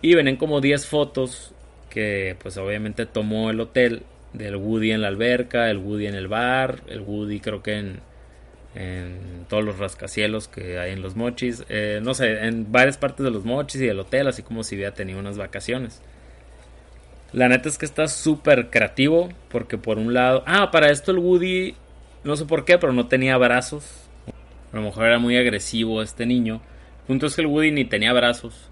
Y 0.00 0.14
venían 0.14 0.36
como 0.36 0.60
10 0.60 0.86
fotos 0.86 1.52
que 1.90 2.36
pues 2.40 2.56
obviamente 2.56 3.06
tomó 3.06 3.50
el 3.50 3.60
hotel 3.60 4.02
del 4.32 4.56
Woody 4.56 4.92
en 4.92 5.02
la 5.02 5.08
alberca, 5.08 5.70
el 5.70 5.78
Woody 5.78 6.06
en 6.06 6.14
el 6.14 6.28
bar, 6.28 6.82
el 6.86 7.00
Woody 7.00 7.40
creo 7.40 7.62
que 7.62 7.78
en, 7.78 8.00
en 8.78 9.44
todos 9.48 9.64
los 9.64 9.78
rascacielos 9.78 10.46
que 10.46 10.78
hay 10.78 10.92
en 10.92 11.02
los 11.02 11.16
mochis, 11.16 11.64
eh, 11.68 11.98
no 12.00 12.14
sé, 12.14 12.46
en 12.46 12.70
varias 12.70 12.96
partes 12.96 13.24
de 13.24 13.32
los 13.32 13.44
mochis 13.44 13.80
y 13.80 13.86
del 13.86 13.98
hotel, 13.98 14.28
así 14.28 14.44
como 14.44 14.62
si 14.62 14.76
hubiera 14.76 14.94
tenido 14.94 15.18
unas 15.18 15.36
vacaciones. 15.36 16.00
La 17.32 17.48
neta 17.48 17.68
es 17.68 17.76
que 17.76 17.84
está 17.84 18.06
súper 18.06 18.70
creativo, 18.70 19.30
porque 19.48 19.78
por 19.78 19.98
un 19.98 20.14
lado, 20.14 20.44
ah, 20.46 20.70
para 20.70 20.90
esto 20.90 21.10
el 21.10 21.18
Woody, 21.18 21.74
no 22.22 22.36
sé 22.36 22.44
por 22.46 22.64
qué, 22.64 22.78
pero 22.78 22.92
no 22.92 23.08
tenía 23.08 23.36
brazos. 23.36 24.08
A 24.72 24.76
lo 24.76 24.82
mejor 24.82 25.06
era 25.06 25.18
muy 25.18 25.36
agresivo 25.36 26.00
este 26.00 26.24
niño. 26.24 26.60
El 27.00 27.06
punto 27.08 27.26
es 27.26 27.34
que 27.34 27.40
el 27.40 27.48
Woody 27.48 27.72
ni 27.72 27.84
tenía 27.84 28.12
brazos. 28.12 28.70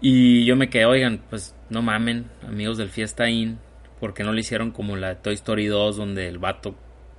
Y 0.00 0.46
yo 0.46 0.56
me 0.56 0.70
quedé, 0.70 0.86
oigan, 0.86 1.20
pues 1.28 1.54
no 1.68 1.82
mamen, 1.82 2.30
amigos 2.42 2.78
del 2.78 2.88
Fiesta 2.88 3.28
Inn, 3.28 3.58
porque 4.00 4.24
no 4.24 4.32
le 4.32 4.40
hicieron 4.40 4.70
como 4.70 4.96
la 4.96 5.16
Toy 5.16 5.34
Story 5.34 5.66
2, 5.66 5.96
donde 5.96 6.26
el 6.26 6.38
vato 6.38 6.74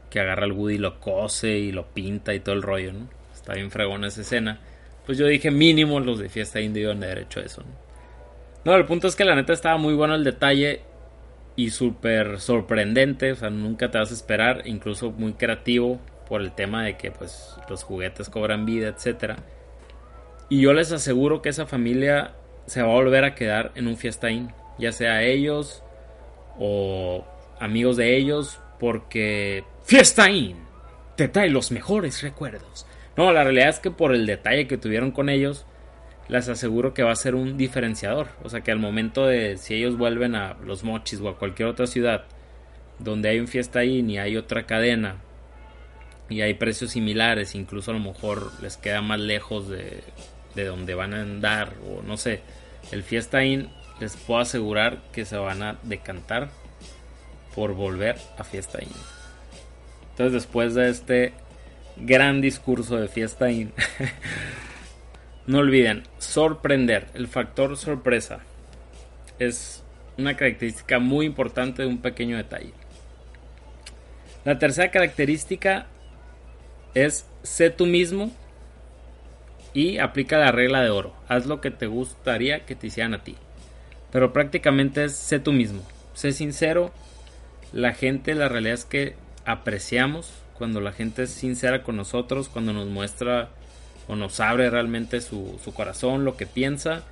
que 0.09 0.19
agarra 0.19 0.43
al 0.43 0.51
Woody 0.51 0.77
lo 0.77 0.99
cose 0.99 1.57
y 1.57 1.71
lo 1.71 1.87
pinta 1.87 2.33
y 2.33 2.39
todo 2.39 2.55
el 2.55 2.61
rollo, 2.61 2.93
¿no? 2.93 3.09
Está 3.33 3.53
bien 3.53 3.71
fregona 3.71 4.07
esa 4.07 4.21
escena. 4.21 4.59
Pues 5.05 5.17
yo 5.17 5.27
dije, 5.27 5.51
mínimo 5.51 5.99
los 5.99 6.19
de 6.19 6.29
Fiesta 6.29 6.59
Inn 6.59 6.73
debían 6.73 6.99
de 6.99 7.07
haber 7.07 7.19
hecho 7.19 7.39
eso, 7.39 7.61
¿no? 7.61 7.85
No, 8.65 8.75
el 8.75 8.85
punto 8.85 9.07
es 9.07 9.15
que 9.15 9.25
la 9.25 9.35
neta 9.35 9.53
estaba 9.53 9.77
muy 9.77 9.93
bueno 9.93 10.15
el 10.15 10.23
detalle 10.23 10.81
y 11.55 11.69
súper 11.69 12.39
sorprendente, 12.39 13.31
o 13.31 13.35
sea, 13.35 13.51
nunca 13.51 13.91
te 13.91 13.99
vas 13.99 14.09
a 14.09 14.15
esperar, 14.15 14.63
incluso 14.65 15.11
muy 15.11 15.33
creativo 15.33 15.99
por 16.27 16.41
el 16.41 16.51
tema 16.51 16.83
de 16.83 16.97
que 16.97 17.11
pues 17.11 17.55
los 17.69 17.83
juguetes 17.83 18.29
cobran 18.29 18.65
vida, 18.65 18.87
etcétera. 18.87 19.37
Y 20.49 20.61
yo 20.61 20.73
les 20.73 20.91
aseguro 20.91 21.41
que 21.43 21.49
esa 21.49 21.67
familia 21.67 22.33
se 22.65 22.81
va 22.81 22.89
a 22.89 22.95
volver 22.95 23.23
a 23.23 23.35
quedar 23.35 23.71
en 23.75 23.87
un 23.87 23.97
fiesta 23.97 24.29
ya 24.77 24.91
sea 24.91 25.23
ellos 25.23 25.83
o 26.57 27.23
amigos 27.59 27.97
de 27.97 28.17
ellos, 28.17 28.59
porque 28.79 29.63
Fiesta 29.85 30.27
te 31.15 31.27
trae 31.27 31.51
los 31.51 31.71
mejores 31.71 32.23
recuerdos. 32.23 32.87
No, 33.15 33.31
la 33.31 33.43
realidad 33.43 33.69
es 33.69 33.79
que 33.79 33.91
por 33.91 34.15
el 34.15 34.25
detalle 34.25 34.67
que 34.67 34.79
tuvieron 34.79 35.11
con 35.11 35.29
ellos, 35.29 35.67
les 36.27 36.49
aseguro 36.49 36.95
que 36.95 37.03
va 37.03 37.11
a 37.11 37.15
ser 37.15 37.35
un 37.35 37.55
diferenciador. 37.55 38.29
O 38.43 38.49
sea 38.49 38.61
que 38.61 38.71
al 38.71 38.79
momento 38.79 39.27
de 39.27 39.57
si 39.57 39.75
ellos 39.75 39.95
vuelven 39.95 40.33
a 40.33 40.55
los 40.65 40.83
mochis 40.83 41.21
o 41.21 41.29
a 41.29 41.37
cualquier 41.37 41.67
otra 41.67 41.85
ciudad 41.85 42.25
donde 42.97 43.29
hay 43.29 43.39
un 43.39 43.47
fiesta 43.47 43.83
inn 43.83 44.09
y 44.09 44.17
hay 44.17 44.37
otra 44.37 44.65
cadena 44.65 45.17
y 46.29 46.41
hay 46.41 46.55
precios 46.55 46.89
similares, 46.91 47.53
incluso 47.53 47.91
a 47.91 47.93
lo 47.93 47.99
mejor 47.99 48.51
les 48.63 48.77
queda 48.77 49.03
más 49.03 49.19
lejos 49.19 49.69
de, 49.69 50.01
de 50.55 50.65
donde 50.65 50.95
van 50.95 51.13
a 51.13 51.21
andar 51.21 51.73
o 51.87 52.01
no 52.01 52.17
sé, 52.17 52.41
el 52.91 53.03
fiesta 53.03 53.43
inn 53.43 53.69
les 53.99 54.17
puedo 54.17 54.39
asegurar 54.39 55.03
que 55.11 55.25
se 55.25 55.37
van 55.37 55.61
a 55.61 55.77
decantar 55.83 56.49
por 57.53 57.73
volver 57.73 58.17
a 58.39 58.43
fiesta 58.43 58.81
inn. 58.81 59.24
Entonces 60.15 60.32
después 60.32 60.75
de 60.75 60.89
este 60.89 61.34
gran 61.97 62.39
discurso 62.39 62.95
de 62.95 63.10
fiesta 63.10 63.47
No 65.45 65.60
olviden, 65.60 66.04
sorprender, 66.19 67.08
el 67.13 67.28
factor 67.28 67.75
sorpresa 67.75 68.39
es 69.39 69.84
una 70.17 70.38
característica 70.38 70.99
muy 70.99 71.25
importante 71.25 71.82
de 71.82 71.89
un 71.89 71.97
pequeño 71.97 72.38
detalle. 72.38 72.71
La 74.45 74.58
tercera 74.58 74.89
característica 74.89 75.88
es 76.93 77.28
sé 77.43 77.69
tú 77.69 77.86
mismo 77.86 78.32
y 79.73 79.97
aplica 79.97 80.38
la 80.38 80.54
regla 80.54 80.82
de 80.82 80.91
oro. 80.91 81.13
Haz 81.28 81.45
lo 81.45 81.60
que 81.60 81.71
te 81.71 81.88
gustaría 81.88 82.65
que 82.65 82.75
te 82.75 82.88
hicieran 82.88 83.13
a 83.15 83.23
ti. 83.23 83.36
Pero 84.13 84.32
prácticamente 84.32 85.04
es 85.04 85.13
sé 85.13 85.39
tú 85.39 85.51
mismo. 85.51 85.84
Sé 86.13 86.32
sincero. 86.32 86.93
La 87.73 87.93
gente, 87.93 88.34
la 88.34 88.47
realidad 88.47 88.75
es 88.75 88.86
que 88.86 89.15
apreciamos 89.45 90.31
cuando 90.58 90.81
la 90.81 90.91
gente 90.91 91.23
es 91.23 91.31
sincera 91.31 91.84
con 91.84 91.95
nosotros, 91.95 92.49
cuando 92.49 92.73
nos 92.73 92.88
muestra 92.88 93.49
o 94.08 94.15
nos 94.15 94.39
abre 94.39 94.69
realmente 94.69 95.21
su, 95.21 95.60
corazón, 95.75 96.25
lo 96.25 96.38
que 96.38 96.45
piensa. 96.45 97.03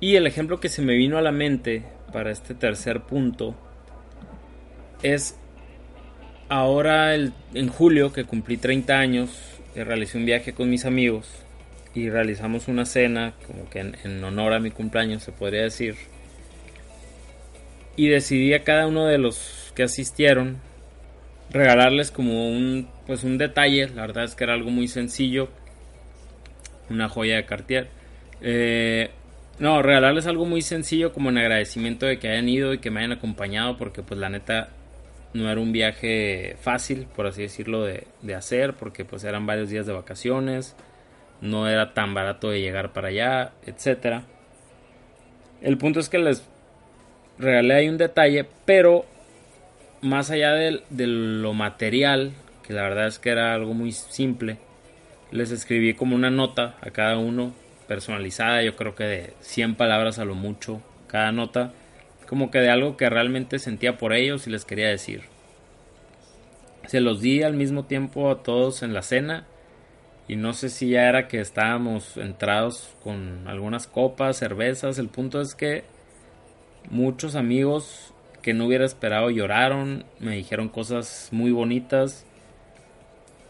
Y 0.00 0.16
el 0.16 0.26
ejemplo 0.26 0.60
que 0.60 0.68
se 0.68 0.82
me 0.82 0.94
vino 0.94 1.18
a 1.18 1.22
la 1.22 1.32
mente 1.32 1.84
para 2.12 2.30
este 2.30 2.54
tercer 2.54 3.00
punto 3.02 3.54
es 5.02 5.36
ahora 6.48 7.14
en 7.14 7.68
julio 7.68 8.12
que 8.12 8.24
cumplí 8.24 8.56
30 8.56 8.98
años, 8.98 9.30
eh, 9.74 9.84
realicé 9.84 10.18
un 10.18 10.26
viaje 10.26 10.52
con 10.52 10.68
mis 10.70 10.84
amigos 10.84 11.28
y 11.94 12.08
realizamos 12.08 12.68
una 12.68 12.86
cena 12.86 13.34
como 13.46 13.68
que 13.68 13.80
en, 13.80 13.96
en, 14.04 14.22
honor 14.24 14.52
a 14.52 14.60
mi 14.60 14.70
cumpleaños 14.70 15.22
se 15.22 15.32
podría 15.32 15.62
decir. 15.62 15.96
Y 17.96 18.08
decidí 18.08 18.54
a 18.54 18.64
cada 18.64 18.86
uno 18.86 19.06
de 19.06 19.18
los 19.18 19.72
que 19.74 19.82
asistieron 19.82 20.58
regalarles 21.50 22.10
como 22.10 22.48
un 22.48 22.88
pues 23.06 23.24
un 23.24 23.38
detalle. 23.38 23.88
La 23.88 24.02
verdad 24.02 24.24
es 24.24 24.34
que 24.34 24.44
era 24.44 24.54
algo 24.54 24.70
muy 24.70 24.88
sencillo. 24.88 25.48
Una 26.88 27.08
joya 27.08 27.36
de 27.36 27.44
Cartier. 27.44 27.88
Eh, 28.40 29.10
no 29.58 29.82
regalarles 29.82 30.26
algo 30.26 30.46
muy 30.46 30.62
sencillo 30.62 31.12
como 31.12 31.28
en 31.28 31.38
agradecimiento 31.38 32.06
de 32.06 32.18
que 32.18 32.28
hayan 32.28 32.48
ido 32.48 32.72
y 32.72 32.78
que 32.78 32.90
me 32.90 33.00
hayan 33.00 33.12
acompañado 33.12 33.76
porque 33.76 34.02
pues 34.02 34.18
la 34.18 34.30
neta 34.30 34.70
no 35.34 35.50
era 35.50 35.60
un 35.60 35.70
viaje 35.70 36.56
fácil 36.60 37.06
por 37.14 37.26
así 37.26 37.42
decirlo 37.42 37.84
de, 37.84 38.06
de 38.22 38.34
hacer 38.34 38.74
porque 38.74 39.04
pues 39.04 39.22
eran 39.24 39.46
varios 39.46 39.68
días 39.68 39.86
de 39.86 39.92
vacaciones. 39.92 40.76
No 41.40 41.68
era 41.68 41.94
tan 41.94 42.14
barato 42.14 42.50
de 42.50 42.60
llegar 42.60 42.92
para 42.92 43.08
allá 43.08 43.52
etcétera. 43.66 44.24
El 45.60 45.76
punto 45.76 46.00
es 46.00 46.08
que 46.08 46.18
les 46.18 46.48
regalé 47.38 47.74
ahí 47.74 47.88
un 47.88 47.98
detalle 47.98 48.46
pero 48.64 49.04
más 50.02 50.30
allá 50.30 50.54
de, 50.54 50.82
lo 51.06 51.52
material, 51.52 52.32
que 52.62 52.72
la 52.72 52.82
verdad 52.82 53.06
es 53.06 53.18
que 53.18 53.30
era 53.30 53.54
algo 53.54 53.74
muy 53.74 53.92
simple, 53.92 54.58
les 55.30 55.50
escribí 55.50 55.94
como 55.94 56.16
una 56.16 56.30
nota 56.30 56.76
a 56.80 56.90
cada 56.90 57.18
uno, 57.18 57.52
personalizada, 57.86 58.62
yo 58.62 58.76
creo 58.76 58.94
que 58.94 59.04
de 59.04 59.34
100 59.40 59.74
palabras 59.74 60.18
a 60.18 60.24
lo 60.24 60.34
mucho 60.34 60.80
cada 61.06 61.32
nota, 61.32 61.72
como 62.28 62.50
que 62.50 62.60
de 62.60 62.70
algo 62.70 62.96
que 62.96 63.10
realmente 63.10 63.58
sentía 63.58 63.98
por 63.98 64.12
ellos 64.12 64.46
y 64.46 64.50
les 64.50 64.64
quería 64.64 64.88
decir. 64.88 65.22
Se 66.86 67.00
los 67.00 67.20
di 67.20 67.42
al 67.42 67.54
mismo 67.54 67.84
tiempo 67.84 68.30
a 68.30 68.42
todos 68.42 68.82
en 68.82 68.94
la 68.94 69.02
cena 69.02 69.46
y 70.28 70.36
no 70.36 70.52
sé 70.52 70.68
si 70.68 70.90
ya 70.90 71.08
era 71.08 71.26
que 71.26 71.40
estábamos 71.40 72.16
entrados 72.16 72.94
con 73.02 73.48
algunas 73.48 73.88
copas, 73.88 74.36
cervezas, 74.36 74.98
el 74.98 75.08
punto 75.08 75.40
es 75.40 75.56
que 75.56 75.82
muchos 76.88 77.34
amigos 77.34 78.14
que 78.42 78.54
no 78.54 78.66
hubiera 78.66 78.84
esperado 78.84 79.30
lloraron, 79.30 80.04
me 80.18 80.36
dijeron 80.36 80.68
cosas 80.68 81.28
muy 81.32 81.50
bonitas 81.52 82.24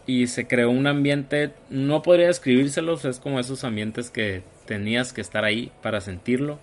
y 0.05 0.27
se 0.27 0.47
creó 0.47 0.71
un 0.71 0.87
ambiente, 0.87 1.51
no 1.69 2.01
podría 2.01 2.27
describírselos, 2.27 3.05
es 3.05 3.19
como 3.19 3.39
esos 3.39 3.63
ambientes 3.63 4.09
que 4.09 4.43
tenías 4.65 5.13
que 5.13 5.21
estar 5.21 5.45
ahí 5.45 5.71
para 5.81 6.01
sentirlo, 6.01 6.59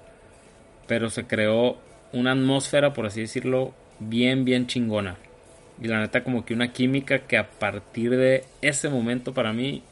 pero 0.87 1.11
se 1.11 1.27
creó 1.27 1.79
una 2.13 2.33
atmósfera, 2.33 2.93
por 2.93 3.07
así 3.07 3.21
decirlo, 3.21 3.75
bien, 4.01 4.45
bien 4.45 4.67
chingona. 4.67 5.17
Y 5.81 5.87
la 5.87 6.01
neta 6.01 6.25
como 6.25 6.45
que 6.45 6.55
una 6.55 6.73
química 6.73 7.21
que 7.21 7.37
a 7.37 7.51
partir 7.51 8.17
de 8.17 8.45
ese 8.63 8.89
momento 8.89 9.33
para 9.33 9.53
mí 9.53 9.83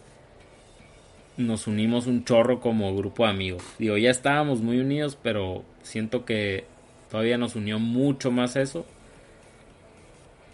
nos 1.37 1.67
unimos 1.67 2.07
un 2.07 2.25
chorro 2.25 2.61
como 2.61 2.97
grupo 2.97 3.25
de 3.25 3.31
amigos. 3.31 3.63
Digo, 3.79 3.97
ya 3.97 4.11
estábamos 4.11 4.63
muy 4.63 4.81
unidos, 4.81 5.17
pero 5.23 5.65
siento 5.83 6.25
que 6.25 6.65
Todavía 7.11 7.39
nos 7.39 7.55
unió 7.55 7.79
mucho 7.79 8.31
más 8.31 8.57
eso. 8.57 8.87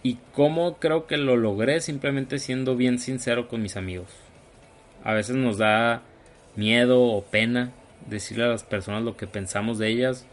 Y 0.03 0.17
cómo 0.33 0.77
creo 0.77 1.07
que 1.07 1.17
lo 1.17 1.37
logré 1.37 1.79
simplemente 1.79 2.37
siendo 2.39 2.75
bien 2.75 2.99
sincero 2.99 3.47
con 3.47 3.61
mis 3.61 3.77
amigos. 3.77 4.09
A 5.03 5.13
veces 5.13 5.35
nos 5.35 5.57
da 5.57 6.03
miedo 6.55 7.01
o 7.01 7.23
pena 7.23 7.71
decirle 8.07 8.43
a 8.43 8.49
las 8.49 8.63
personas 8.63 9.03
lo 9.03 9.15
que 9.17 9.27
pensamos 9.27 9.77
de 9.77 9.89
ellas. 9.89 10.25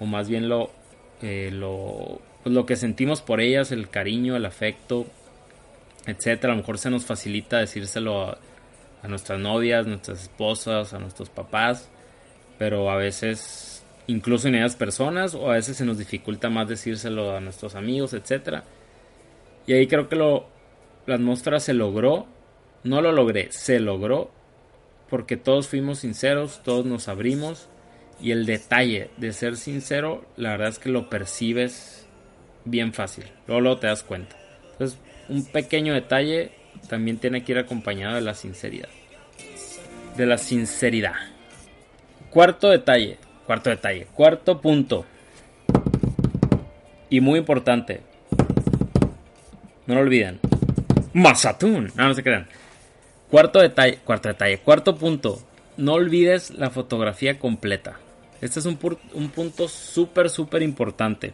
O 0.00 0.06
más 0.06 0.28
bien 0.28 0.48
lo, 0.48 0.70
eh, 1.22 1.50
lo, 1.52 2.20
pues 2.42 2.54
lo 2.54 2.66
que 2.66 2.76
sentimos 2.76 3.22
por 3.22 3.40
ellas, 3.40 3.70
el 3.70 3.88
cariño, 3.88 4.36
el 4.36 4.44
afecto, 4.44 5.06
etcétera. 6.06 6.52
A 6.52 6.56
lo 6.56 6.62
mejor 6.62 6.78
se 6.78 6.90
nos 6.90 7.04
facilita 7.04 7.58
decírselo 7.58 8.22
a, 8.22 8.38
a 9.02 9.08
nuestras 9.08 9.38
novias, 9.38 9.86
nuestras 9.86 10.22
esposas, 10.22 10.92
a 10.94 10.98
nuestros 10.98 11.30
papás. 11.30 11.88
Pero 12.58 12.90
a 12.90 12.96
veces 12.96 13.71
incluso 14.06 14.48
en 14.48 14.56
esas 14.56 14.76
personas 14.76 15.34
o 15.34 15.50
a 15.50 15.54
veces 15.54 15.76
se 15.76 15.84
nos 15.84 15.98
dificulta 15.98 16.50
más 16.50 16.68
decírselo 16.68 17.36
a 17.36 17.40
nuestros 17.40 17.74
amigos, 17.74 18.14
etcétera. 18.14 18.64
Y 19.66 19.72
ahí 19.74 19.86
creo 19.86 20.08
que 20.08 20.16
lo 20.16 20.52
la 21.06 21.16
atmósfera 21.16 21.60
se 21.60 21.74
logró, 21.74 22.26
no 22.84 23.00
lo 23.00 23.12
logré, 23.12 23.50
se 23.50 23.80
logró 23.80 24.30
porque 25.10 25.36
todos 25.36 25.68
fuimos 25.68 26.00
sinceros, 26.00 26.62
todos 26.62 26.86
nos 26.86 27.08
abrimos 27.08 27.68
y 28.20 28.30
el 28.30 28.46
detalle 28.46 29.10
de 29.16 29.32
ser 29.32 29.56
sincero, 29.56 30.24
la 30.36 30.50
verdad 30.50 30.68
es 30.68 30.78
que 30.78 30.88
lo 30.88 31.10
percibes 31.10 32.06
bien 32.64 32.92
fácil, 32.92 33.24
luego, 33.46 33.60
luego 33.60 33.78
te 33.78 33.88
das 33.88 34.02
cuenta. 34.02 34.36
Entonces, 34.72 34.98
un 35.28 35.44
pequeño 35.44 35.92
detalle 35.92 36.52
también 36.88 37.18
tiene 37.18 37.44
que 37.44 37.52
ir 37.52 37.58
acompañado 37.58 38.14
de 38.14 38.22
la 38.22 38.34
sinceridad. 38.34 38.88
De 40.16 40.26
la 40.26 40.38
sinceridad. 40.38 41.14
Cuarto 42.30 42.70
detalle, 42.70 43.18
cuarto 43.46 43.70
detalle. 43.70 44.06
Cuarto 44.14 44.60
punto. 44.60 45.04
Y 47.10 47.20
muy 47.20 47.38
importante. 47.40 48.02
No 49.86 49.94
lo 49.94 50.00
olviden. 50.00 50.40
Mazatún. 51.12 51.92
No, 51.94 52.08
no 52.08 52.14
se 52.14 52.22
crean. 52.22 52.46
Cuarto 53.30 53.60
detalle. 53.60 53.98
Cuarto 53.98 54.28
detalle. 54.28 54.58
Cuarto 54.58 54.96
punto. 54.96 55.42
No 55.76 55.94
olvides 55.94 56.50
la 56.50 56.70
fotografía 56.70 57.38
completa. 57.38 57.98
Este 58.40 58.60
es 58.60 58.66
un, 58.66 58.78
un 59.14 59.28
punto 59.30 59.68
súper, 59.68 60.28
súper 60.30 60.62
importante. 60.62 61.32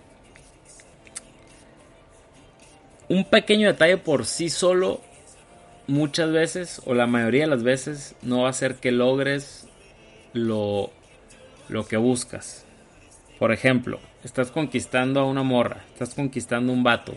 Un 3.08 3.24
pequeño 3.24 3.68
detalle 3.68 3.96
por 3.96 4.26
sí 4.26 4.50
solo 4.50 5.00
muchas 5.86 6.30
veces 6.30 6.82
o 6.84 6.94
la 6.94 7.06
mayoría 7.06 7.44
de 7.44 7.50
las 7.50 7.62
veces 7.62 8.14
no 8.22 8.42
va 8.42 8.48
a 8.48 8.50
hacer 8.50 8.76
que 8.76 8.92
logres 8.92 9.66
lo, 10.34 10.92
lo 11.68 11.86
que 11.86 11.96
buscas. 11.96 12.64
Por 13.38 13.52
ejemplo, 13.52 14.00
estás 14.24 14.50
conquistando 14.50 15.20
a 15.20 15.24
una 15.24 15.42
morra, 15.42 15.84
estás 15.92 16.14
conquistando 16.14 16.72
un 16.72 16.82
vato 16.82 17.14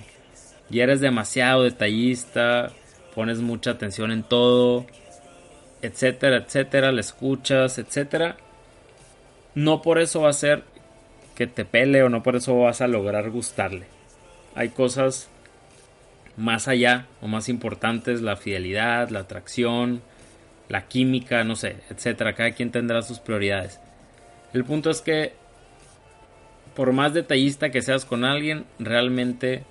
y 0.70 0.80
eres 0.80 1.02
demasiado 1.02 1.64
detallista, 1.64 2.72
pones 3.16 3.40
mucha 3.40 3.72
atención 3.72 4.12
en 4.12 4.24
todo, 4.24 4.86
etcétera, 5.82 6.38
etcétera, 6.38 6.92
le 6.92 7.02
escuchas, 7.02 7.78
etcétera. 7.78 8.38
No 9.56 9.82
por 9.82 10.00
eso 10.00 10.22
va 10.22 10.30
a 10.30 10.34
ser 10.34 10.64
que 11.36 11.48
te 11.48 11.66
pele 11.66 12.04
o 12.04 12.10
no 12.10 12.24
por 12.24 12.36
eso 12.36 12.58
vas 12.60 12.82
a 12.82 12.88
lograr 12.88 13.30
gustarle. 13.32 13.88
Hay 14.54 14.70
cosas 14.70 15.30
más 16.38 16.68
allá 16.68 17.08
o 17.22 17.28
más 17.28 17.50
importantes, 17.50 18.22
la 18.22 18.36
fidelidad, 18.36 19.10
la 19.10 19.20
atracción, 19.20 20.02
la 20.70 20.88
química, 20.88 21.44
no 21.44 21.56
sé, 21.56 21.78
etcétera. 21.90 22.34
Cada 22.34 22.52
quien 22.52 22.72
tendrá 22.72 23.02
sus 23.02 23.20
prioridades. 23.20 23.80
El 24.54 24.66
punto 24.66 24.90
es 24.90 25.02
que 25.02 25.34
por 26.76 26.94
más 26.94 27.14
detallista 27.14 27.70
que 27.70 27.82
seas 27.82 28.06
con 28.06 28.24
alguien, 28.24 28.66
realmente 28.80 29.64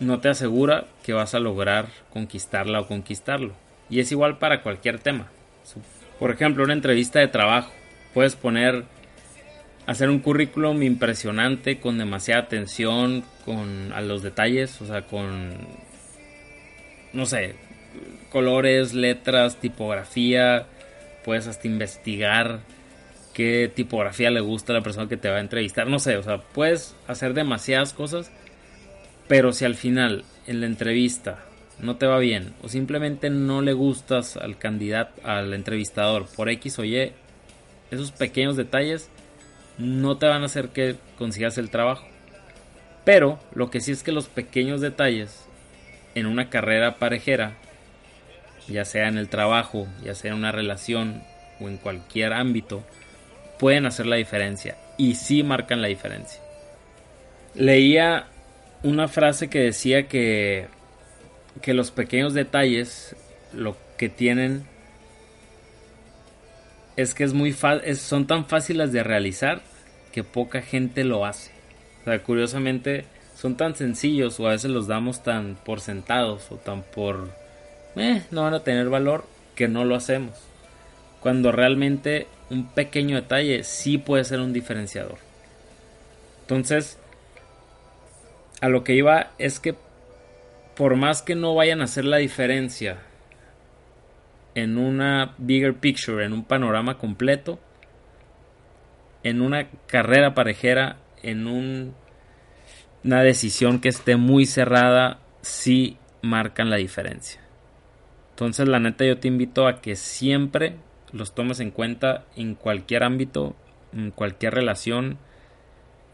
no 0.00 0.20
te 0.20 0.28
asegura 0.28 0.86
que 1.04 1.12
vas 1.12 1.34
a 1.34 1.40
lograr 1.40 1.86
conquistarla 2.12 2.80
o 2.80 2.86
conquistarlo. 2.86 3.54
Y 3.88 4.00
es 4.00 4.10
igual 4.10 4.38
para 4.38 4.62
cualquier 4.62 4.98
tema. 4.98 5.28
Por 6.18 6.30
ejemplo, 6.30 6.64
una 6.64 6.72
entrevista 6.72 7.20
de 7.20 7.28
trabajo. 7.28 7.72
Puedes 8.14 8.34
poner, 8.34 8.84
hacer 9.86 10.10
un 10.10 10.18
currículum 10.18 10.82
impresionante 10.82 11.78
con 11.78 11.98
demasiada 11.98 12.42
atención 12.42 13.24
con, 13.44 13.92
a 13.92 14.00
los 14.00 14.22
detalles, 14.22 14.80
o 14.80 14.86
sea, 14.86 15.02
con, 15.02 15.52
no 17.12 17.26
sé, 17.26 17.54
colores, 18.30 18.92
letras, 18.92 19.56
tipografía. 19.60 20.66
Puedes 21.24 21.46
hasta 21.46 21.66
investigar 21.68 22.60
qué 23.36 23.70
tipografía 23.72 24.30
le 24.30 24.40
gusta 24.40 24.72
a 24.72 24.76
la 24.76 24.82
persona 24.82 25.10
que 25.10 25.18
te 25.18 25.28
va 25.28 25.36
a 25.36 25.40
entrevistar. 25.40 25.86
No 25.88 25.98
sé, 25.98 26.16
o 26.16 26.22
sea, 26.22 26.38
puedes 26.38 26.96
hacer 27.06 27.34
demasiadas 27.34 27.92
cosas. 27.92 28.32
Pero 29.28 29.52
si 29.52 29.66
al 29.66 29.74
final 29.74 30.24
en 30.46 30.60
la 30.60 30.66
entrevista 30.66 31.44
no 31.78 31.96
te 31.96 32.06
va 32.06 32.18
bien 32.18 32.54
o 32.62 32.70
simplemente 32.70 33.28
no 33.28 33.60
le 33.60 33.74
gustas 33.74 34.38
al 34.38 34.56
candidato, 34.56 35.20
al 35.22 35.52
entrevistador 35.52 36.26
por 36.34 36.48
X 36.48 36.78
o 36.78 36.84
Y, 36.84 37.12
esos 37.90 38.10
pequeños 38.10 38.56
detalles 38.56 39.10
no 39.76 40.16
te 40.16 40.26
van 40.26 40.42
a 40.42 40.46
hacer 40.46 40.70
que 40.70 40.96
consigas 41.18 41.58
el 41.58 41.68
trabajo. 41.68 42.06
Pero 43.04 43.38
lo 43.54 43.68
que 43.68 43.82
sí 43.82 43.92
es 43.92 44.02
que 44.02 44.12
los 44.12 44.28
pequeños 44.28 44.80
detalles 44.80 45.44
en 46.14 46.24
una 46.24 46.48
carrera 46.48 46.94
parejera, 46.94 47.52
ya 48.66 48.86
sea 48.86 49.08
en 49.08 49.18
el 49.18 49.28
trabajo, 49.28 49.86
ya 50.02 50.14
sea 50.14 50.30
en 50.30 50.38
una 50.38 50.52
relación 50.52 51.22
o 51.60 51.68
en 51.68 51.76
cualquier 51.76 52.32
ámbito, 52.32 52.82
pueden 53.58 53.86
hacer 53.86 54.06
la 54.06 54.16
diferencia 54.16 54.76
y 54.96 55.14
sí 55.14 55.42
marcan 55.42 55.82
la 55.82 55.88
diferencia. 55.88 56.40
Leía 57.54 58.26
una 58.82 59.08
frase 59.08 59.48
que 59.48 59.60
decía 59.60 60.08
que, 60.08 60.66
que 61.62 61.74
los 61.74 61.90
pequeños 61.90 62.34
detalles 62.34 63.16
lo 63.52 63.76
que 63.96 64.08
tienen 64.08 64.64
es 66.96 67.14
que 67.14 67.24
es 67.24 67.34
muy 67.34 67.52
son 67.52 68.26
tan 68.26 68.46
fáciles 68.46 68.92
de 68.92 69.02
realizar 69.02 69.60
que 70.12 70.24
poca 70.24 70.62
gente 70.62 71.04
lo 71.04 71.26
hace. 71.26 71.50
O 72.02 72.04
sea, 72.04 72.22
curiosamente 72.22 73.04
son 73.34 73.56
tan 73.56 73.74
sencillos 73.74 74.40
o 74.40 74.46
a 74.46 74.52
veces 74.52 74.70
los 74.70 74.86
damos 74.86 75.22
tan 75.22 75.56
por 75.56 75.80
sentados 75.80 76.50
o 76.50 76.56
tan 76.56 76.82
por 76.82 77.28
eh, 77.96 78.22
no 78.30 78.42
van 78.42 78.54
a 78.54 78.60
tener 78.60 78.88
valor 78.88 79.24
que 79.54 79.68
no 79.68 79.84
lo 79.84 79.94
hacemos. 79.94 80.34
Cuando 81.20 81.52
realmente 81.52 82.26
un 82.50 82.66
pequeño 82.68 83.16
detalle 83.16 83.64
sí 83.64 83.98
puede 83.98 84.24
ser 84.24 84.40
un 84.40 84.52
diferenciador. 84.52 85.18
Entonces, 86.42 86.98
a 88.60 88.68
lo 88.68 88.84
que 88.84 88.94
iba 88.94 89.32
es 89.38 89.60
que 89.60 89.74
por 90.76 90.96
más 90.96 91.22
que 91.22 91.34
no 91.34 91.54
vayan 91.54 91.80
a 91.80 91.84
hacer 91.84 92.04
la 92.04 92.18
diferencia 92.18 92.98
en 94.54 94.78
una 94.78 95.34
bigger 95.38 95.74
picture, 95.74 96.24
en 96.24 96.32
un 96.32 96.44
panorama 96.44 96.98
completo, 96.98 97.58
en 99.22 99.40
una 99.40 99.68
carrera 99.86 100.34
parejera, 100.34 100.98
en 101.22 101.46
un, 101.46 101.94
una 103.02 103.22
decisión 103.22 103.80
que 103.80 103.88
esté 103.88 104.16
muy 104.16 104.46
cerrada, 104.46 105.18
sí 105.40 105.98
marcan 106.22 106.70
la 106.70 106.76
diferencia. 106.76 107.40
Entonces, 108.30 108.68
la 108.68 108.78
neta, 108.78 109.04
yo 109.04 109.18
te 109.18 109.28
invito 109.28 109.66
a 109.66 109.80
que 109.80 109.96
siempre 109.96 110.76
los 111.16 111.34
tomes 111.34 111.60
en 111.60 111.70
cuenta 111.70 112.24
en 112.36 112.54
cualquier 112.54 113.02
ámbito, 113.02 113.56
en 113.92 114.10
cualquier 114.10 114.54
relación, 114.54 115.18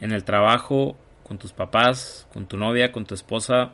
en 0.01 0.13
el 0.13 0.25
trabajo, 0.25 0.97
con 1.23 1.39
tus 1.39 1.53
papás, 1.53 2.27
con 2.33 2.47
tu 2.47 2.57
novia, 2.57 2.93
con 2.93 3.05
tu 3.05 3.15
esposa, 3.15 3.73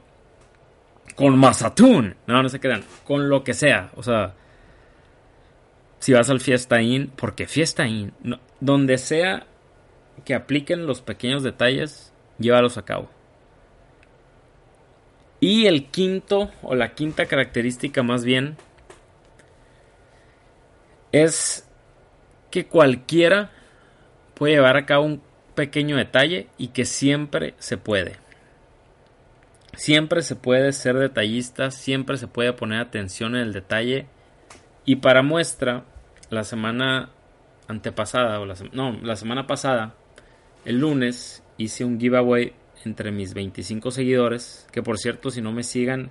con 1.16 1.38
Mazatún. 1.38 2.16
No, 2.26 2.42
no 2.42 2.48
se 2.48 2.60
quedan. 2.60 2.84
Con 3.04 3.28
lo 3.28 3.44
que 3.44 3.54
sea. 3.54 3.90
O 3.96 4.02
sea, 4.02 4.34
si 5.98 6.12
vas 6.12 6.30
al 6.30 6.40
Fiesta 6.40 6.80
In, 6.80 7.10
porque 7.16 7.46
Fiesta 7.46 7.86
In, 7.86 8.12
donde 8.60 8.98
sea 8.98 9.46
que 10.24 10.34
apliquen 10.34 10.86
los 10.86 11.00
pequeños 11.00 11.42
detalles, 11.42 12.12
llévalos 12.38 12.78
a 12.78 12.84
cabo. 12.84 13.08
Y 15.40 15.66
el 15.66 15.86
quinto, 15.86 16.50
o 16.62 16.74
la 16.74 16.94
quinta 16.94 17.26
característica 17.26 18.02
más 18.02 18.24
bien, 18.24 18.56
es 21.12 21.68
que 22.50 22.66
cualquiera 22.66 23.50
puede 24.34 24.54
llevar 24.54 24.76
a 24.76 24.86
cabo 24.86 25.04
un 25.04 25.22
pequeño 25.54 25.96
detalle 25.96 26.48
y 26.56 26.68
que 26.68 26.84
siempre 26.84 27.54
se 27.58 27.76
puede. 27.76 28.16
Siempre 29.74 30.22
se 30.22 30.36
puede 30.36 30.72
ser 30.72 30.96
detallista, 30.96 31.70
siempre 31.70 32.16
se 32.16 32.26
puede 32.26 32.52
poner 32.52 32.80
atención 32.80 33.34
en 33.36 33.42
el 33.42 33.52
detalle. 33.52 34.06
Y 34.84 34.96
para 34.96 35.22
muestra, 35.22 35.84
la 36.30 36.44
semana 36.44 37.10
antepasada, 37.68 38.40
o 38.40 38.46
la, 38.46 38.54
no, 38.72 38.92
la 39.02 39.16
semana 39.16 39.46
pasada, 39.46 39.94
el 40.64 40.78
lunes, 40.78 41.42
hice 41.58 41.84
un 41.84 42.00
giveaway 42.00 42.54
entre 42.84 43.10
mis 43.10 43.34
25 43.34 43.90
seguidores. 43.90 44.66
Que 44.72 44.82
por 44.82 44.98
cierto, 44.98 45.30
si 45.30 45.42
no 45.42 45.52
me 45.52 45.62
sigan, 45.62 46.10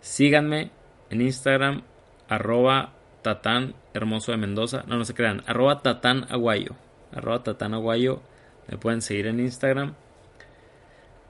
síganme 0.00 0.70
en 1.10 1.20
Instagram, 1.20 1.82
arroba 2.28 2.94
tatán 3.22 3.74
hermoso 3.94 4.32
de 4.32 4.38
Mendoza. 4.38 4.84
No, 4.86 4.96
no 4.96 5.04
se 5.04 5.14
crean, 5.14 5.42
arroba 5.46 5.80
tatán 5.80 6.26
aguayo. 6.30 6.74
Arroba 7.12 7.42
tatán 7.42 7.74
aguayo 7.74 8.20
me 8.68 8.78
pueden 8.78 9.02
seguir 9.02 9.26
en 9.26 9.40
Instagram. 9.40 9.94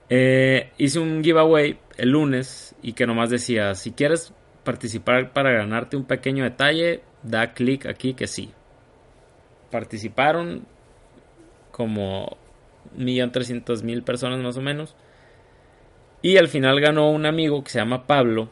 Eh, 0.08 0.70
hice 0.78 0.98
un 0.98 1.22
giveaway 1.24 1.78
el 1.96 2.10
lunes 2.10 2.74
y 2.82 2.92
que 2.92 3.06
nomás 3.06 3.30
decía, 3.30 3.74
si 3.74 3.92
quieres 3.92 4.34
participar 4.64 5.32
para 5.32 5.52
ganarte 5.52 5.96
un 5.96 6.04
pequeño 6.04 6.44
detalle, 6.44 7.02
da 7.22 7.54
clic 7.54 7.86
aquí 7.86 8.14
que 8.14 8.26
sí. 8.26 8.52
Participaron 9.70 10.66
como 11.70 12.36
1.300.000 12.96 14.04
personas 14.04 14.40
más 14.40 14.56
o 14.56 14.60
menos. 14.60 14.94
Y 16.20 16.36
al 16.36 16.48
final 16.48 16.80
ganó 16.80 17.10
un 17.10 17.26
amigo 17.26 17.64
que 17.64 17.70
se 17.70 17.78
llama 17.78 18.06
Pablo, 18.06 18.50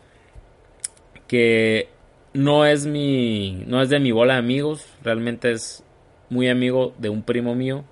que 1.29 1.89
no 2.33 2.65
es 2.67 2.87
mi 2.87 3.65
no 3.67 3.83
es 3.83 3.89
de 3.89 4.01
mi 4.01 4.13
bola 4.13 4.35
de 4.35 4.41
amigos, 4.41 4.87
realmente 5.03 5.53
es 5.53 5.85
muy 6.29 6.49
amigo 6.49 6.95
de 6.99 7.09
un 7.09 7.23
primo 7.23 7.55
mío 7.55 7.85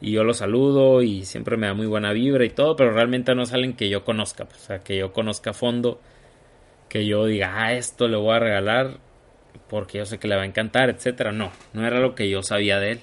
y 0.00 0.12
yo 0.12 0.24
lo 0.24 0.34
saludo 0.34 1.02
y 1.02 1.24
siempre 1.24 1.56
me 1.56 1.66
da 1.66 1.74
muy 1.74 1.86
buena 1.86 2.12
vibra 2.12 2.44
y 2.44 2.50
todo, 2.50 2.76
pero 2.76 2.92
realmente 2.92 3.34
no 3.34 3.46
salen 3.46 3.74
que 3.74 3.88
yo 3.88 4.04
conozca, 4.04 4.44
pues, 4.44 4.62
o 4.62 4.66
sea, 4.66 4.78
que 4.80 4.96
yo 4.96 5.12
conozca 5.12 5.50
a 5.50 5.54
fondo, 5.54 6.00
que 6.88 7.06
yo 7.06 7.26
diga, 7.26 7.64
ah, 7.64 7.72
esto 7.74 8.08
le 8.08 8.16
voy 8.16 8.34
a 8.34 8.38
regalar 8.38 8.98
porque 9.68 9.98
yo 9.98 10.06
sé 10.06 10.18
que 10.18 10.28
le 10.28 10.36
va 10.36 10.42
a 10.42 10.46
encantar, 10.46 10.88
etcétera. 10.90 11.32
No, 11.32 11.50
no 11.72 11.86
era 11.86 12.00
lo 12.00 12.14
que 12.14 12.28
yo 12.28 12.42
sabía 12.42 12.78
de 12.78 12.92
él. 12.92 13.00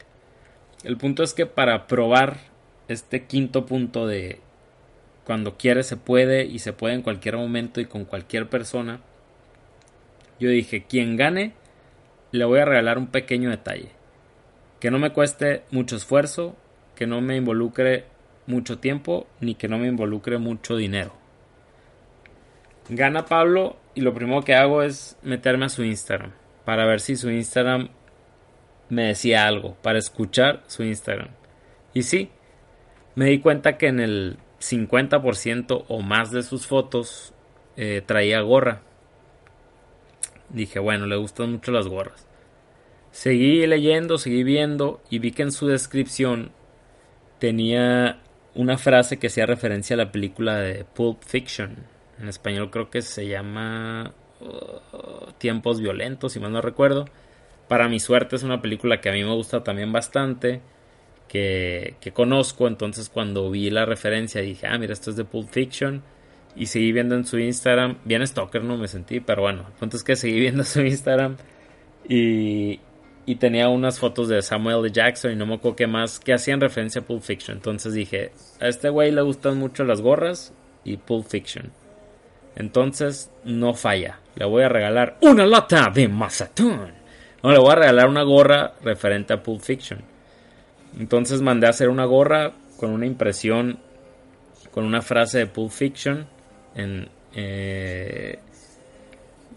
El 0.83 0.97
punto 0.97 1.23
es 1.23 1.33
que 1.33 1.45
para 1.45 1.87
probar 1.87 2.37
este 2.87 3.25
quinto 3.25 3.65
punto 3.65 4.07
de 4.07 4.39
cuando 5.25 5.57
quiere 5.57 5.83
se 5.83 5.97
puede 5.97 6.45
y 6.45 6.59
se 6.59 6.73
puede 6.73 6.95
en 6.95 7.01
cualquier 7.01 7.37
momento 7.37 7.81
y 7.81 7.85
con 7.85 8.05
cualquier 8.05 8.47
persona, 8.47 9.01
yo 10.39 10.49
dije, 10.49 10.83
quien 10.83 11.15
gane, 11.17 11.53
le 12.31 12.45
voy 12.45 12.59
a 12.59 12.65
regalar 12.65 12.97
un 12.97 13.07
pequeño 13.07 13.49
detalle. 13.49 13.89
Que 14.79 14.91
no 14.91 14.99
me 14.99 15.11
cueste 15.11 15.63
mucho 15.71 15.95
esfuerzo, 15.95 16.55
que 16.95 17.07
no 17.07 17.21
me 17.21 17.37
involucre 17.37 18.05
mucho 18.47 18.79
tiempo, 18.79 19.27
ni 19.39 19.55
que 19.55 19.67
no 19.67 19.77
me 19.77 19.87
involucre 19.87 20.37
mucho 20.37 20.75
dinero. 20.75 21.13
Gana 22.89 23.25
Pablo 23.25 23.77
y 23.95 24.01
lo 24.01 24.13
primero 24.13 24.43
que 24.43 24.55
hago 24.55 24.83
es 24.83 25.17
meterme 25.23 25.65
a 25.65 25.69
su 25.69 25.83
Instagram 25.83 26.33
para 26.65 26.85
ver 26.85 26.99
si 26.99 27.15
su 27.15 27.29
Instagram 27.29 27.89
me 28.89 29.03
decía 29.03 29.47
algo, 29.47 29.75
para 29.81 29.99
escuchar 29.99 30.63
su 30.67 30.83
Instagram. 30.83 31.29
Y 31.93 32.03
sí, 32.03 32.29
me 33.13 33.25
di 33.25 33.39
cuenta 33.39 33.77
que 33.77 33.87
en 33.87 33.99
el 33.99 34.37
50% 34.59 35.85
o 35.87 36.01
más 36.01 36.31
de 36.31 36.43
sus 36.43 36.67
fotos 36.67 37.33
eh, 37.77 38.01
traía 38.05 38.41
gorra. 38.41 38.81
Dije, 40.55 40.79
bueno, 40.79 41.05
le 41.05 41.17
gustan 41.17 41.51
mucho 41.51 41.73
las 41.73 41.87
gorras. 41.89 42.25
Seguí 43.11 43.67
leyendo, 43.67 44.17
seguí 44.17 44.43
viendo 44.43 45.01
y 45.09 45.19
vi 45.19 45.31
que 45.31 45.43
en 45.43 45.51
su 45.51 45.67
descripción 45.67 46.51
tenía 47.39 48.19
una 48.55 48.77
frase 48.77 49.17
que 49.19 49.27
hacía 49.27 49.45
referencia 49.45 49.95
a 49.95 49.97
la 49.97 50.13
película 50.13 50.57
de 50.57 50.85
Pulp 50.85 51.21
Fiction. 51.23 51.75
En 52.21 52.29
español 52.29 52.71
creo 52.71 52.89
que 52.89 53.01
se 53.01 53.27
llama 53.27 54.13
uh, 54.39 55.31
Tiempos 55.37 55.81
Violentos, 55.81 56.31
si 56.31 56.39
mal 56.39 56.53
no 56.53 56.61
recuerdo. 56.61 57.05
Para 57.67 57.89
mi 57.89 57.99
suerte 57.99 58.37
es 58.37 58.43
una 58.43 58.61
película 58.61 59.01
que 59.01 59.09
a 59.09 59.11
mí 59.11 59.25
me 59.25 59.33
gusta 59.33 59.61
también 59.61 59.91
bastante, 59.91 60.61
que, 61.27 61.95
que 61.99 62.13
conozco, 62.13 62.67
entonces 62.67 63.09
cuando 63.09 63.51
vi 63.51 63.69
la 63.71 63.85
referencia 63.85 64.39
dije, 64.39 64.67
ah, 64.67 64.77
mira, 64.77 64.93
esto 64.93 65.09
es 65.09 65.17
de 65.17 65.25
Pulp 65.25 65.49
Fiction. 65.49 66.01
Y 66.55 66.67
seguí 66.67 66.91
viendo 66.91 67.15
en 67.15 67.25
su 67.25 67.37
Instagram, 67.37 67.97
bien 68.05 68.25
stalker 68.25 68.63
no 68.63 68.77
me 68.77 68.87
sentí, 68.87 69.19
pero 69.19 69.41
bueno, 69.41 69.65
el 69.67 69.73
punto 69.73 69.97
es 69.97 70.03
que 70.03 70.15
seguí 70.15 70.39
viendo 70.39 70.63
su 70.63 70.81
Instagram 70.81 71.35
y, 72.07 72.79
y 73.25 73.35
tenía 73.35 73.67
unas 73.69 73.99
fotos 73.99 74.27
de 74.27 74.41
Samuel 74.41 74.77
L. 74.79 74.91
Jackson 74.91 75.31
y 75.31 75.35
no 75.35 75.45
me 75.45 75.55
acuerdo 75.55 75.75
qué 75.75 75.87
más 75.87 76.19
que 76.19 76.33
hacían 76.33 76.61
referencia 76.61 77.01
a 77.01 77.03
Pulp 77.03 77.23
Fiction. 77.23 77.57
Entonces 77.57 77.93
dije, 77.93 78.31
a 78.59 78.67
este 78.67 78.89
güey 78.89 79.11
le 79.11 79.21
gustan 79.21 79.57
mucho 79.57 79.83
las 79.83 80.01
gorras 80.01 80.53
y 80.83 80.97
Pulp 80.97 81.27
Fiction. 81.27 81.71
Entonces 82.55 83.31
no 83.43 83.73
falla. 83.73 84.19
Le 84.35 84.45
voy 84.45 84.63
a 84.63 84.69
regalar 84.69 85.17
una 85.21 85.45
lata 85.45 85.91
de 85.93 86.07
Mazatún. 86.07 86.93
No, 87.43 87.51
le 87.51 87.59
voy 87.59 87.71
a 87.71 87.75
regalar 87.75 88.07
una 88.07 88.23
gorra 88.23 88.73
referente 88.83 89.33
a 89.33 89.43
Pulp 89.43 89.61
Fiction. 89.61 89.99
Entonces 90.99 91.41
mandé 91.41 91.67
a 91.67 91.71
hacer 91.71 91.89
una 91.89 92.05
gorra 92.05 92.53
con 92.77 92.91
una 92.91 93.05
impresión, 93.05 93.79
con 94.71 94.85
una 94.85 95.01
frase 95.01 95.39
de 95.39 95.47
Pulp 95.47 95.71
Fiction, 95.71 96.27
en 96.75 97.09
eh, 97.35 98.39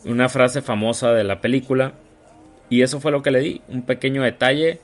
una 0.05 0.29
frase 0.29 0.63
famosa 0.63 1.13
de 1.13 1.25
la 1.25 1.41
película. 1.41 1.93
Y 2.71 2.83
eso 2.83 3.01
fue 3.01 3.13
lo 3.13 3.23
que 3.23 3.31
le 3.31 3.41
di, 3.41 3.63
un 3.69 3.83
pequeño 3.83 4.23
detalle, 4.23 4.81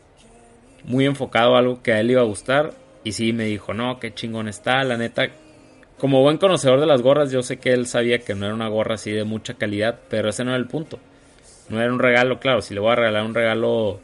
muy 0.85 1.05
enfocado 1.05 1.55
a 1.55 1.59
algo 1.59 1.83
que 1.83 1.93
a 1.93 2.01
él 2.01 2.11
iba 2.11 2.23
a 2.23 2.25
gustar. 2.25 2.73
Y 3.05 3.13
sí, 3.13 3.33
me 3.33 3.45
dijo, 3.45 3.75
no, 3.75 4.01
qué 4.01 4.15
chingón 4.15 4.49
está, 4.49 4.83
la 4.85 4.97
neta. 4.97 5.29
Como 5.99 6.23
buen 6.23 6.39
conocedor 6.39 6.81
de 6.81 6.87
las 6.87 7.03
gorras, 7.03 7.31
yo 7.31 7.43
sé 7.43 7.59
que 7.59 7.73
él 7.73 7.87
sabía 7.87 8.19
que 8.19 8.35
no 8.35 8.47
era 8.47 8.55
una 8.55 8.69
gorra 8.69 8.95
así 8.95 9.11
de 9.11 9.25
mucha 9.25 9.55
calidad, 9.55 10.01
pero 10.09 10.31
ese 10.31 10.45
no 10.45 10.51
era 10.51 10.59
el 10.59 10.67
punto. 10.67 10.99
No 11.69 11.81
era 11.81 11.93
un 11.93 11.99
regalo, 11.99 12.41
claro, 12.41 12.63
si 12.63 12.75
le 12.75 12.81
voy 12.81 12.93
a 12.93 12.97
regalar 12.97 13.25
un 13.25 13.35
regalo 13.35 14.01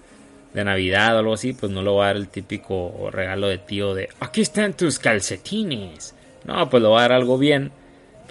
de 0.54 0.64
Navidad 0.64 1.16
o 1.16 1.18
algo 1.20 1.34
así, 1.34 1.52
pues 1.52 1.70
no 1.72 1.82
le 1.82 1.90
voy 1.90 2.02
a 2.02 2.06
dar 2.06 2.16
el 2.16 2.28
típico 2.28 3.08
regalo 3.10 3.48
de 3.48 3.58
tío 3.58 3.94
de 3.94 4.08
aquí 4.20 4.40
están 4.40 4.74
tus 4.74 4.98
calcetines. 4.98 6.14
No, 6.44 6.68
pues 6.68 6.82
le 6.82 6.88
voy 6.88 6.98
a 6.98 7.02
dar 7.02 7.12
algo 7.12 7.38
bien. 7.38 7.72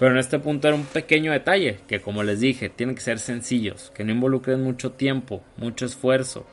Pero 0.00 0.12
en 0.12 0.18
este 0.18 0.38
punto 0.38 0.66
era 0.66 0.78
un 0.78 0.86
pequeño 0.86 1.30
detalle, 1.30 1.80
que 1.86 2.00
como 2.00 2.22
les 2.22 2.40
dije, 2.40 2.70
tienen 2.70 2.94
que 2.94 3.02
ser 3.02 3.18
sencillos, 3.18 3.92
que 3.94 4.02
no 4.02 4.12
involucren 4.12 4.62
mucho 4.62 4.92
tiempo, 4.92 5.44
mucho 5.58 5.84
esfuerzo, 5.84 6.46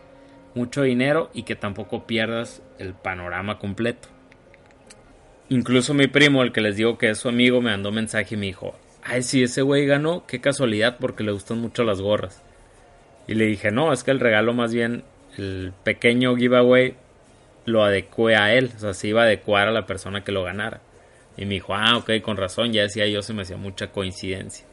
mucho 0.54 0.82
dinero 0.82 1.32
y 1.34 1.44
que 1.44 1.56
tampoco 1.56 2.06
pierdas 2.06 2.62
el 2.78 2.94
panorama 2.94 3.58
completo. 3.58 4.10
Incluso 5.48 5.94
mi 5.94 6.08
primo, 6.08 6.44
el 6.44 6.52
que 6.52 6.60
les 6.60 6.76
digo 6.76 6.98
que 6.98 7.10
es 7.10 7.20
su 7.20 7.30
amigo, 7.30 7.62
me 7.62 7.72
mandó 7.72 7.90
mensaje 7.90 8.36
y 8.36 8.38
me 8.38 8.48
dijo, 8.48 8.76
ay, 9.02 9.24
si 9.24 9.44
ese 9.44 9.62
güey 9.62 9.86
ganó, 9.86 10.26
qué 10.28 10.42
casualidad 10.42 10.98
porque 11.00 11.24
le 11.24 11.32
gustan 11.32 11.60
mucho 11.60 11.86
las 11.86 12.02
gorras. 12.02 12.44
Y 13.30 13.36
le 13.36 13.46
dije, 13.46 13.72
no, 13.72 13.94
es 13.94 14.04
que 14.04 14.12
el 14.12 14.20
regalo 14.20 14.54
más 14.54 14.74
bien, 14.74 15.06
el 15.38 15.72
pequeño 15.86 16.36
giveaway, 16.36 16.96
lo 17.64 17.86
adecué 17.86 18.36
a 18.36 18.54
él, 18.54 18.72
o 18.76 18.80
sea, 18.80 18.94
se 18.94 19.08
iba 19.08 19.22
a 19.22 19.26
adecuar 19.26 19.70
a 19.70 19.72
la 19.72 19.86
persona 19.86 20.26
que 20.26 20.34
lo 20.34 20.44
ganara. 20.44 20.82
Y 21.38 21.46
me 21.46 21.54
dijo, 21.54 21.76
ah, 21.76 21.98
ok, 21.98 22.12
con 22.22 22.36
razón, 22.36 22.74
ya 22.74 22.82
decía 22.82 23.06
yo, 23.08 23.22
se 23.22 23.34
me 23.34 23.44
hacía 23.44 23.58
mucha 23.58 23.92
coincidencia. 23.92 24.66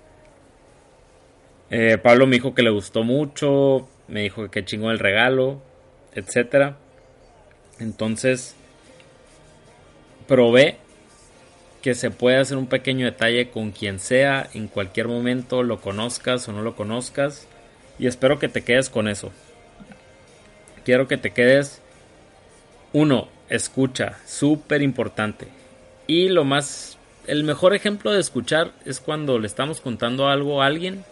Eh, 1.70 1.98
Pablo 1.98 2.26
me 2.26 2.36
dijo 2.36 2.54
que 2.54 2.62
le 2.62 2.70
gustó 2.70 3.04
mucho, 3.04 3.88
me 4.08 4.22
dijo 4.22 4.42
que 4.44 4.50
qué 4.50 4.64
chingón 4.64 4.92
el 4.92 4.98
regalo, 4.98 5.62
etc. 6.14 6.74
Entonces, 7.78 8.54
probé 10.26 10.78
que 11.82 11.94
se 11.94 12.10
puede 12.10 12.38
hacer 12.38 12.56
un 12.56 12.66
pequeño 12.66 13.04
detalle 13.04 13.50
con 13.50 13.70
quien 13.70 13.98
sea, 13.98 14.48
en 14.54 14.68
cualquier 14.68 15.06
momento, 15.06 15.62
lo 15.62 15.82
conozcas 15.82 16.48
o 16.48 16.52
no 16.52 16.62
lo 16.62 16.76
conozcas. 16.76 17.46
Y 17.98 18.06
espero 18.06 18.38
que 18.38 18.48
te 18.48 18.62
quedes 18.62 18.88
con 18.88 19.06
eso. 19.06 19.32
Quiero 20.84 21.08
que 21.08 21.18
te 21.18 21.32
quedes. 21.32 21.82
Uno, 22.92 23.28
escucha, 23.48 24.18
súper 24.24 24.80
importante. 24.80 25.48
Y 26.06 26.28
lo 26.28 26.44
más, 26.44 26.98
el 27.26 27.44
mejor 27.44 27.74
ejemplo 27.74 28.12
de 28.12 28.20
escuchar 28.20 28.72
es 28.84 29.00
cuando 29.00 29.38
le 29.38 29.46
estamos 29.46 29.80
contando 29.80 30.28
algo 30.28 30.62
a 30.62 30.66
alguien 30.66 31.04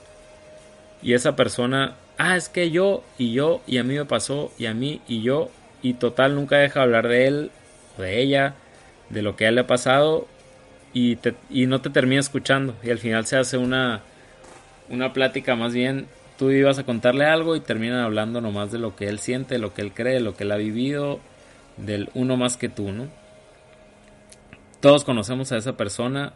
y 1.03 1.15
esa 1.15 1.35
persona, 1.35 1.97
ah, 2.19 2.37
es 2.37 2.49
que 2.49 2.71
yo 2.71 3.03
y 3.19 3.33
yo 3.33 3.63
y 3.67 3.79
a 3.79 3.85
mí 3.85 3.95
me 3.95 4.05
pasó 4.05 4.53
y 4.59 4.67
a 4.67 4.75
mí 4.75 5.01
y 5.09 5.23
yo 5.23 5.51
y 5.83 5.95
total 5.95 6.35
nunca 6.35 6.59
deja 6.59 6.83
hablar 6.83 7.09
de 7.09 7.27
él 7.27 7.51
o 7.99 8.03
de 8.03 8.21
ella, 8.21 8.55
de 9.09 9.23
lo 9.23 9.35
que 9.35 9.47
a 9.47 9.49
él 9.49 9.57
le 9.57 9.63
ha 9.63 9.67
pasado 9.67 10.29
y, 10.93 11.19
y 11.51 11.67
no 11.67 11.81
te 11.81 11.91
termina 11.91 12.21
escuchando 12.21 12.75
y 12.83 12.91
al 12.91 12.99
final 12.99 13.27
se 13.27 13.37
hace 13.37 13.57
una, 13.57 14.03
una 14.91 15.13
plática 15.13 15.57
más 15.57 15.73
bien 15.73 16.07
tú 16.39 16.51
ibas 16.51 16.79
a 16.79 16.85
contarle 16.85 17.25
algo 17.25 17.57
y 17.57 17.61
terminan 17.61 18.01
hablando 18.01 18.41
nomás 18.41 18.71
de 18.73 18.79
lo 18.79 18.97
que 18.97 19.09
él 19.09 19.19
siente, 19.19 19.59
lo 19.59 19.75
que 19.75 19.83
él 19.83 19.93
cree, 19.93 20.21
lo 20.21 20.37
que 20.37 20.45
él 20.45 20.53
ha 20.53 20.57
vivido, 20.57 21.21
del 21.77 22.11
uno 22.15 22.37
más 22.37 22.57
que 22.57 22.69
tú, 22.69 22.93
¿no? 22.93 23.07
Todos 24.83 25.05
conocemos 25.05 25.53
a 25.53 25.59
esa 25.59 25.77
persona, 25.77 26.33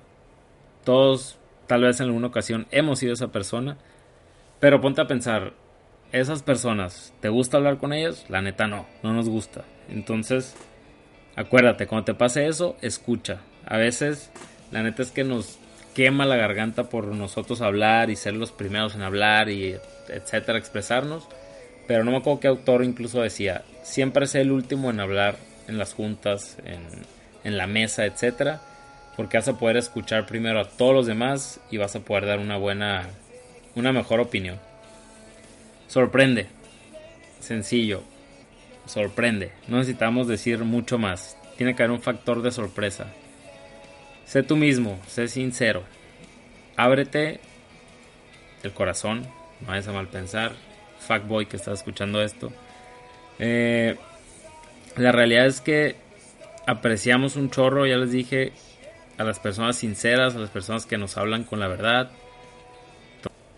todos 0.84 1.36
tal 1.66 1.82
vez 1.82 1.98
en 1.98 2.06
alguna 2.06 2.28
ocasión 2.28 2.68
hemos 2.70 3.00
sido 3.00 3.12
esa 3.12 3.32
persona, 3.32 3.76
pero 4.60 4.80
ponte 4.80 5.00
a 5.00 5.08
pensar, 5.08 5.54
esas 6.12 6.44
personas, 6.44 7.12
¿te 7.18 7.28
gusta 7.28 7.56
hablar 7.56 7.78
con 7.78 7.92
ellas? 7.92 8.24
La 8.28 8.42
neta 8.42 8.68
no, 8.68 8.86
no 9.02 9.12
nos 9.12 9.28
gusta. 9.28 9.64
Entonces, 9.88 10.54
acuérdate, 11.34 11.88
cuando 11.88 12.04
te 12.04 12.14
pase 12.14 12.46
eso, 12.46 12.76
escucha. 12.82 13.40
A 13.66 13.78
veces, 13.78 14.30
la 14.70 14.84
neta 14.84 15.02
es 15.02 15.10
que 15.10 15.24
nos 15.24 15.58
quema 15.96 16.24
la 16.24 16.36
garganta 16.36 16.84
por 16.84 17.08
nosotros 17.08 17.60
hablar 17.62 18.10
y 18.10 18.16
ser 18.16 18.34
los 18.34 18.52
primeros 18.52 18.94
en 18.94 19.02
hablar 19.02 19.48
y 19.48 19.76
etcétera, 20.06 20.56
expresarnos. 20.56 21.26
Pero 21.88 22.04
no 22.04 22.12
me 22.12 22.18
acuerdo 22.18 22.38
qué 22.38 22.46
autor 22.46 22.84
incluso 22.84 23.20
decía, 23.20 23.64
siempre 23.82 24.28
sé 24.28 24.42
el 24.42 24.52
último 24.52 24.90
en 24.90 25.00
hablar 25.00 25.34
en 25.66 25.78
las 25.78 25.94
juntas, 25.94 26.58
en, 26.64 26.86
en 27.46 27.56
la 27.56 27.68
mesa, 27.68 28.04
etcétera, 28.04 28.60
porque 29.16 29.36
vas 29.36 29.46
a 29.46 29.56
poder 29.56 29.76
escuchar 29.76 30.26
primero 30.26 30.58
a 30.60 30.68
todos 30.68 30.92
los 30.92 31.06
demás 31.06 31.60
y 31.70 31.76
vas 31.76 31.94
a 31.94 32.00
poder 32.00 32.26
dar 32.26 32.40
una 32.40 32.56
buena, 32.56 33.08
una 33.76 33.92
mejor 33.92 34.18
opinión. 34.18 34.58
Sorprende, 35.86 36.48
sencillo, 37.38 38.02
sorprende. 38.86 39.52
No 39.68 39.78
necesitamos 39.78 40.26
decir 40.26 40.58
mucho 40.64 40.98
más. 40.98 41.38
Tiene 41.56 41.76
que 41.76 41.84
haber 41.84 41.92
un 41.92 42.02
factor 42.02 42.42
de 42.42 42.50
sorpresa. 42.50 43.06
Sé 44.24 44.42
tú 44.42 44.56
mismo, 44.56 44.98
sé 45.06 45.28
sincero. 45.28 45.84
Ábrete 46.76 47.38
el 48.64 48.72
corazón, 48.72 49.22
no 49.60 49.68
vayas 49.68 49.86
a 49.86 49.92
mal 49.92 50.08
pensar. 50.08 50.50
Fuckboy 50.98 51.46
que 51.46 51.58
está 51.58 51.72
escuchando 51.72 52.20
esto. 52.20 52.52
Eh, 53.38 53.96
la 54.96 55.12
realidad 55.12 55.46
es 55.46 55.60
que 55.60 56.05
apreciamos 56.66 57.36
un 57.36 57.50
chorro, 57.50 57.86
ya 57.86 57.96
les 57.96 58.10
dije, 58.10 58.52
a 59.18 59.24
las 59.24 59.38
personas 59.38 59.76
sinceras, 59.76 60.34
a 60.34 60.40
las 60.40 60.50
personas 60.50 60.86
que 60.86 60.98
nos 60.98 61.16
hablan 61.16 61.44
con 61.44 61.60
la 61.60 61.68
verdad. 61.68 62.10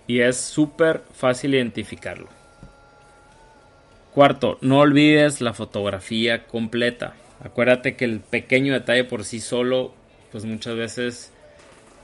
Y 0.06 0.20
es 0.20 0.36
súper 0.36 1.02
fácil 1.12 1.54
identificarlo. 1.54 2.28
Cuarto, 4.14 4.58
no 4.60 4.78
olvides 4.78 5.40
la 5.40 5.52
fotografía 5.52 6.46
completa. 6.46 7.14
Acuérdate 7.40 7.94
que 7.94 8.04
el 8.04 8.20
pequeño 8.20 8.72
detalle 8.72 9.04
por 9.04 9.24
sí 9.24 9.40
solo, 9.40 9.94
pues 10.32 10.44
muchas 10.44 10.76
veces 10.76 11.32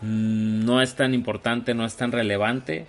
mm, 0.00 0.64
no 0.64 0.82
es 0.82 0.94
tan 0.94 1.14
importante, 1.14 1.74
no 1.74 1.84
es 1.84 1.96
tan 1.96 2.12
relevante, 2.12 2.86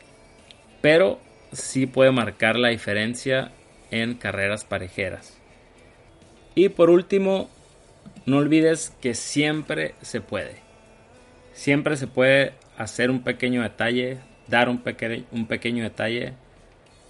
pero 0.82 1.20
sí 1.52 1.88
puede 1.88 2.12
marcar 2.12 2.58
la 2.58 2.70
diferencia 2.70 3.52
en 3.90 4.16
carreras 4.16 4.66
parejeras. 4.66 5.38
Y 6.54 6.70
por 6.70 6.90
último, 6.90 7.50
no 8.26 8.38
olvides 8.38 8.94
que 9.02 9.14
siempre 9.14 9.96
se 10.02 10.22
puede. 10.22 10.56
Siempre 11.54 11.96
se 11.96 12.08
puede 12.08 12.54
hacer 12.78 13.10
un 13.12 13.24
pequeño 13.24 13.62
detalle, 13.62 14.18
dar 14.48 14.68
un, 14.68 14.80
pequeño 14.80 15.84
detalle, 15.84 16.34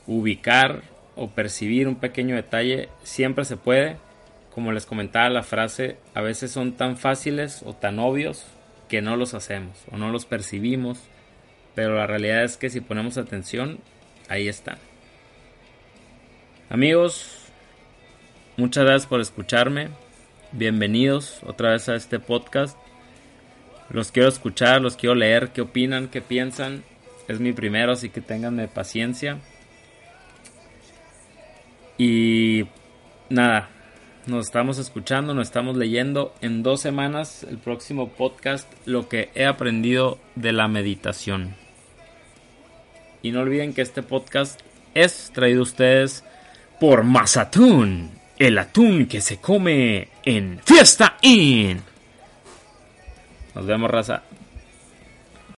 ubicar 0.07 0.83
o 1.15 1.29
percibir 1.29 1.87
un 1.87 1.95
pequeño 1.95 2.35
detalle 2.35 2.89
siempre 3.03 3.45
se 3.45 3.57
puede. 3.57 3.97
Como 4.53 4.71
les 4.71 4.85
comentaba 4.85 5.29
la 5.29 5.43
frase, 5.43 5.97
a 6.13 6.21
veces 6.21 6.51
son 6.51 6.73
tan 6.73 6.97
fáciles 6.97 7.63
o 7.65 7.73
tan 7.73 7.99
obvios 7.99 8.45
que 8.87 9.01
no 9.01 9.17
los 9.17 9.33
hacemos 9.33 9.83
o 9.91 9.97
no 9.97 10.11
los 10.11 10.25
percibimos. 10.25 10.99
Pero 11.75 11.95
la 11.95 12.07
realidad 12.07 12.43
es 12.43 12.55
que 12.55 12.69
si 12.69 12.81
ponemos 12.81 13.17
atención, 13.17 13.79
ahí 14.29 14.47
están. 14.47 14.77
Amigos, 16.69 17.47
muchas 18.57 18.85
gracias 18.85 19.07
por 19.07 19.19
escucharme. 19.19 19.89
Bienvenidos 20.57 21.41
otra 21.45 21.71
vez 21.71 21.89
a 21.89 21.95
este 21.95 22.17
podcast. 22.17 22.77
Los 23.89 24.13
quiero 24.13 24.29
escuchar, 24.29 24.79
los 24.79 24.95
quiero 24.95 25.13
leer, 25.13 25.49
qué 25.49 25.59
opinan, 25.59 26.07
qué 26.07 26.21
piensan. 26.21 26.85
Es 27.27 27.41
mi 27.41 27.51
primero, 27.51 27.91
así 27.91 28.09
que 28.09 28.21
ténganme 28.21 28.69
paciencia. 28.69 29.39
Y 31.97 32.67
nada, 33.29 33.67
nos 34.27 34.45
estamos 34.45 34.77
escuchando, 34.77 35.33
nos 35.33 35.47
estamos 35.49 35.75
leyendo 35.75 36.33
en 36.39 36.63
dos 36.63 36.79
semanas 36.79 37.43
el 37.43 37.57
próximo 37.57 38.13
podcast, 38.13 38.71
lo 38.85 39.09
que 39.09 39.31
he 39.35 39.45
aprendido 39.45 40.19
de 40.35 40.53
la 40.53 40.69
meditación. 40.69 41.53
Y 43.21 43.31
no 43.31 43.41
olviden 43.41 43.73
que 43.73 43.81
este 43.81 44.03
podcast 44.03 44.61
es 44.93 45.31
traído 45.33 45.59
a 45.59 45.63
ustedes 45.63 46.23
por 46.79 47.03
Mazatún, 47.03 48.11
el 48.37 48.57
atún 48.57 49.05
que 49.07 49.21
se 49.21 49.37
come 49.37 50.09
en 50.23 50.59
Fiesta 50.63 51.17
In. 51.21 51.81
Nos 53.53 53.65
vemos, 53.65 53.89
raza. 53.89 54.23